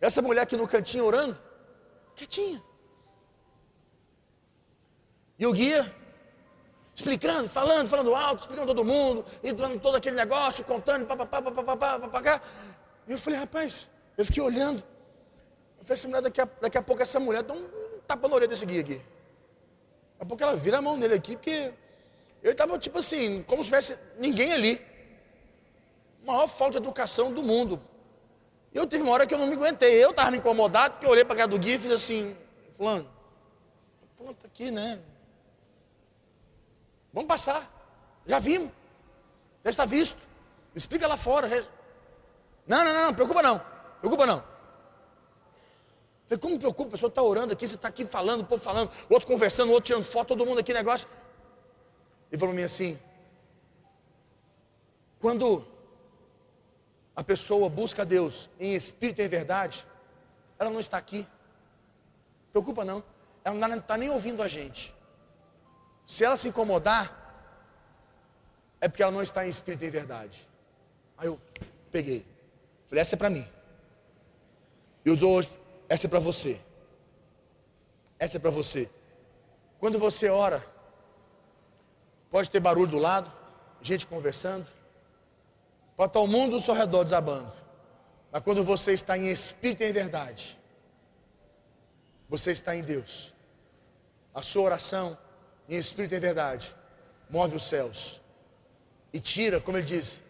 Essa 0.00 0.22
mulher 0.22 0.42
aqui 0.42 0.56
no 0.56 0.68
cantinho 0.68 1.06
orando, 1.06 1.36
quietinha. 2.14 2.62
E 5.38 5.46
o 5.46 5.52
guia 5.52 5.90
explicando, 7.00 7.48
falando, 7.48 7.88
falando 7.88 8.14
alto, 8.14 8.40
explicando 8.40 8.68
todo 8.68 8.84
mundo, 8.84 9.24
e 9.42 9.52
dando 9.52 9.80
todo 9.80 9.96
aquele 9.96 10.16
negócio, 10.16 10.64
contando, 10.64 11.06
papapá, 11.06 11.42
papapá, 11.42 11.98
papapá. 11.98 12.40
E 13.08 13.12
eu 13.12 13.18
falei, 13.18 13.38
rapaz, 13.38 13.88
eu 14.16 14.24
fiquei 14.24 14.42
olhando. 14.42 14.82
Eu 15.78 15.84
falei, 15.84 15.94
essa 15.94 16.08
mulher, 16.08 16.22
daqui 16.22 16.40
a, 16.40 16.48
daqui 16.60 16.78
a 16.78 16.82
pouco 16.82 17.02
essa 17.02 17.18
mulher 17.18 17.42
dá 17.42 17.54
um 17.54 17.66
tapa 18.06 18.28
na 18.28 18.34
orelha 18.34 18.48
desse 18.48 18.66
guia 18.66 18.80
aqui. 18.80 18.96
Daqui 18.96 20.20
a 20.20 20.24
pouco 20.26 20.42
ela 20.42 20.54
vira 20.54 20.78
a 20.78 20.82
mão 20.82 20.96
nele 20.96 21.14
aqui, 21.14 21.36
porque 21.36 21.72
Eu 22.42 22.52
estava 22.52 22.78
tipo 22.78 22.98
assim, 22.98 23.42
como 23.42 23.62
se 23.62 23.68
tivesse 23.68 23.98
ninguém 24.18 24.52
ali. 24.52 24.80
Maior 26.24 26.48
falta 26.48 26.72
de 26.72 26.78
educação 26.78 27.32
do 27.32 27.42
mundo. 27.42 27.80
Eu 28.72 28.86
teve 28.86 29.02
uma 29.02 29.12
hora 29.12 29.26
que 29.26 29.34
eu 29.34 29.38
não 29.38 29.46
me 29.46 29.54
aguentei. 29.54 30.02
Eu 30.02 30.10
estava 30.10 30.30
me 30.30 30.38
incomodado, 30.38 30.94
porque 30.94 31.06
eu 31.06 31.10
olhei 31.10 31.24
para 31.24 31.34
a 31.34 31.36
cara 31.36 31.48
do 31.48 31.58
Gui 31.58 31.74
e 31.74 31.78
fiz 31.78 31.90
assim, 31.90 32.36
fulano, 32.72 33.08
fulano 34.16 34.34
está 34.36 34.46
aqui, 34.46 34.70
né? 34.70 34.98
Vamos 37.12 37.28
passar. 37.28 37.68
Já 38.26 38.38
vimos. 38.38 38.70
Já 39.64 39.70
está 39.70 39.84
visto. 39.84 40.20
Explica 40.74 41.06
lá 41.06 41.16
fora. 41.16 41.48
Já... 41.48 41.62
Não, 42.66 42.84
não, 42.84 42.92
não, 42.92 43.06
não, 43.06 43.14
preocupa 43.14 43.42
não. 43.42 43.60
Preocupa 44.00 44.26
não. 44.26 44.44
Falei, 46.28 46.40
como 46.40 46.58
preocupa? 46.58 46.90
A 46.90 46.92
pessoa 46.92 47.08
está 47.08 47.22
orando 47.22 47.52
aqui, 47.52 47.66
você 47.66 47.74
está 47.74 47.88
aqui 47.88 48.04
falando, 48.04 48.42
o 48.42 48.44
povo 48.44 48.62
falando, 48.62 48.88
o 49.08 49.14
outro 49.14 49.26
conversando, 49.26 49.70
o 49.70 49.72
outro 49.72 49.88
tirando 49.88 50.04
foto, 50.04 50.28
todo 50.28 50.46
mundo 50.46 50.60
aqui, 50.60 50.72
negócio. 50.72 51.08
Ele 52.30 52.38
falou 52.38 52.54
para 52.54 52.60
mim 52.60 52.64
assim: 52.64 52.98
quando 55.18 55.66
a 57.16 57.24
pessoa 57.24 57.68
busca 57.68 58.06
Deus 58.06 58.48
em 58.60 58.76
espírito 58.76 59.20
e 59.20 59.24
em 59.24 59.28
verdade, 59.28 59.84
ela 60.58 60.70
não 60.70 60.78
está 60.78 60.96
aqui. 60.96 61.26
Preocupa 62.52 62.84
não. 62.84 63.02
Ela 63.44 63.68
não 63.68 63.78
está 63.78 63.96
nem 63.96 64.08
ouvindo 64.10 64.42
a 64.42 64.48
gente. 64.48 64.94
Se 66.10 66.24
ela 66.24 66.36
se 66.36 66.48
incomodar, 66.48 67.06
é 68.80 68.88
porque 68.88 69.00
ela 69.00 69.12
não 69.12 69.22
está 69.22 69.46
em 69.46 69.48
espírito 69.48 69.84
e 69.84 69.90
verdade. 69.90 70.44
Aí 71.16 71.28
eu 71.28 71.40
peguei. 71.92 72.26
Falei, 72.88 73.00
essa 73.00 73.14
é 73.14 73.16
para 73.16 73.30
mim. 73.30 73.46
Eu 75.04 75.14
dou 75.14 75.36
hoje, 75.36 75.48
essa 75.88 76.08
é 76.08 76.10
para 76.10 76.18
você. 76.18 76.60
Essa 78.18 78.38
é 78.38 78.40
para 78.40 78.50
você. 78.50 78.90
Quando 79.78 80.00
você 80.00 80.28
ora, 80.28 80.66
pode 82.28 82.50
ter 82.50 82.58
barulho 82.58 82.90
do 82.90 82.98
lado, 82.98 83.32
gente 83.80 84.04
conversando, 84.04 84.68
pode 85.94 86.10
estar 86.10 86.18
o 86.18 86.26
mundo 86.26 86.54
ao 86.54 86.60
seu 86.60 86.74
redor 86.74 87.04
desabando. 87.04 87.56
Mas 88.32 88.42
quando 88.42 88.64
você 88.64 88.94
está 88.94 89.16
em 89.16 89.30
espírito 89.30 89.84
e 89.84 89.86
em 89.86 89.92
verdade, 89.92 90.58
você 92.28 92.50
está 92.50 92.74
em 92.74 92.82
Deus. 92.82 93.32
A 94.34 94.42
sua 94.42 94.64
oração 94.64 95.16
em 95.70 95.78
espírito 95.78 96.12
e 96.14 96.16
em 96.18 96.20
verdade 96.20 96.74
move 97.30 97.56
os 97.56 97.62
céus 97.62 98.20
e 99.12 99.20
tira, 99.20 99.60
como 99.60 99.78
ele 99.78 99.86
diz, 99.86 100.20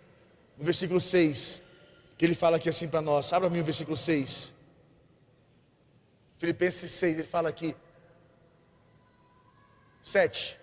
no 0.57 0.65
versículo 0.65 1.01
6, 1.01 1.63
que 2.17 2.25
ele 2.25 2.35
fala 2.35 2.57
aqui 2.57 2.69
assim 2.69 2.89
para 2.89 3.01
nós. 3.01 3.33
Abra 3.33 3.51
mim 3.51 3.61
o 3.61 3.65
versículo 3.65 3.97
6. 3.97 4.53
Filipenses 6.37 6.91
6, 6.91 7.19
ele 7.19 7.27
fala 7.27 7.49
aqui. 7.49 7.77
7. 10.03 10.59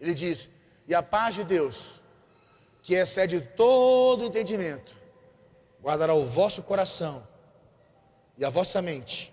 Ele 0.00 0.14
diz: 0.14 0.48
E 0.86 0.94
a 0.94 1.02
paz 1.02 1.34
de 1.34 1.44
Deus, 1.44 2.00
que 2.82 2.94
excede 2.94 3.40
todo 3.40 4.24
entendimento, 4.24 4.94
guardará 5.82 6.14
o 6.14 6.24
vosso 6.24 6.62
coração 6.62 7.26
e 8.38 8.44
a 8.44 8.48
vossa 8.48 8.80
mente 8.80 9.32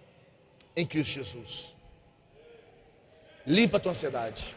em 0.76 0.86
Cristo 0.86 1.14
Jesus. 1.14 1.73
Limpa 3.46 3.78
a 3.78 3.80
tua 3.80 3.92
ansiedade. 3.92 4.56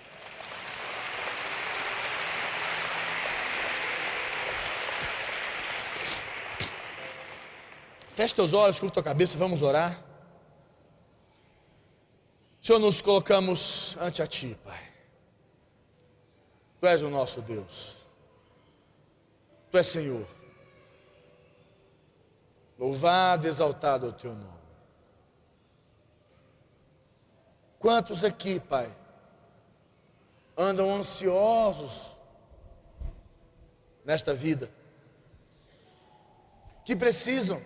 Feche 8.16 8.34
teus 8.34 8.54
olhos, 8.54 8.78
curva 8.78 8.94
tua 8.94 9.02
cabeça, 9.02 9.36
vamos 9.36 9.60
orar. 9.60 10.02
Senhor, 12.62 12.78
nos 12.78 13.00
colocamos 13.00 13.96
ante 14.00 14.22
a 14.22 14.26
Ti, 14.26 14.56
Pai. 14.64 14.92
Tu 16.80 16.86
és 16.86 17.02
o 17.02 17.10
nosso 17.10 17.42
Deus. 17.42 17.96
Tu 19.70 19.78
és 19.78 19.86
Senhor. 19.86 20.26
Louvado, 22.78 23.46
exaltado 23.46 24.06
é 24.06 24.08
o 24.08 24.12
Teu 24.12 24.34
nome. 24.34 24.55
Quantos 27.78 28.24
aqui, 28.24 28.58
Pai, 28.58 28.90
andam 30.56 30.94
ansiosos 30.94 32.16
nesta 34.04 34.34
vida, 34.34 34.70
que 36.84 36.94
precisam 36.94 37.60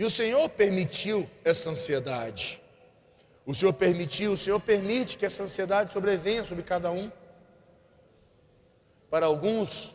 E 0.00 0.04
o 0.04 0.08
Senhor 0.08 0.48
permitiu 0.48 1.28
essa 1.44 1.68
ansiedade. 1.68 2.58
O 3.44 3.54
Senhor 3.54 3.74
permitiu, 3.74 4.32
o 4.32 4.36
Senhor 4.36 4.58
permite 4.58 5.18
que 5.18 5.26
essa 5.26 5.42
ansiedade 5.42 5.92
sobrevenha 5.92 6.42
sobre 6.42 6.64
cada 6.64 6.90
um. 6.90 7.12
Para 9.10 9.26
alguns, 9.26 9.94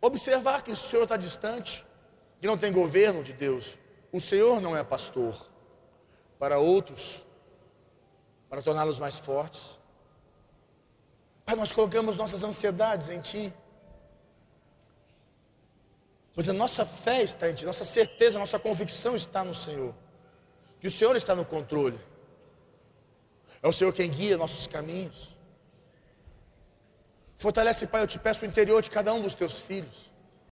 observar 0.00 0.62
que 0.62 0.70
o 0.70 0.76
Senhor 0.76 1.02
está 1.02 1.16
distante, 1.16 1.84
que 2.40 2.46
não 2.46 2.56
tem 2.56 2.72
governo 2.72 3.24
de 3.24 3.32
Deus. 3.32 3.76
O 4.12 4.20
Senhor 4.20 4.60
não 4.60 4.76
é 4.76 4.84
pastor. 4.84 5.34
Para 6.38 6.58
outros, 6.58 7.24
para 8.48 8.60
torná-los 8.60 8.98
mais 8.98 9.18
fortes. 9.18 9.78
Pai, 11.46 11.56
nós 11.56 11.72
colocamos 11.72 12.18
nossas 12.18 12.44
ansiedades 12.44 13.08
em 13.08 13.20
Ti. 13.20 13.52
Pois 16.34 16.48
a 16.48 16.52
nossa 16.52 16.84
fé 16.84 17.22
está 17.22 17.48
em 17.48 17.54
Ti, 17.54 17.64
nossa 17.64 17.84
certeza, 17.84 18.38
nossa 18.38 18.58
convicção 18.58 19.16
está 19.16 19.42
no 19.42 19.54
Senhor. 19.54 19.94
Que 20.80 20.88
o 20.88 20.90
Senhor 20.90 21.16
está 21.16 21.34
no 21.34 21.44
controle. 21.44 21.98
É 23.62 23.68
o 23.68 23.72
Senhor 23.72 23.92
quem 23.94 24.10
guia 24.10 24.36
nossos 24.36 24.66
caminhos. 24.66 25.36
Fortalece, 27.36 27.86
Pai, 27.86 28.02
eu 28.02 28.06
te 28.06 28.18
peço 28.18 28.44
o 28.44 28.48
interior 28.48 28.82
de 28.82 28.90
cada 28.90 29.14
um 29.14 29.22
dos 29.22 29.34
teus 29.34 29.58
filhos. 29.58 30.11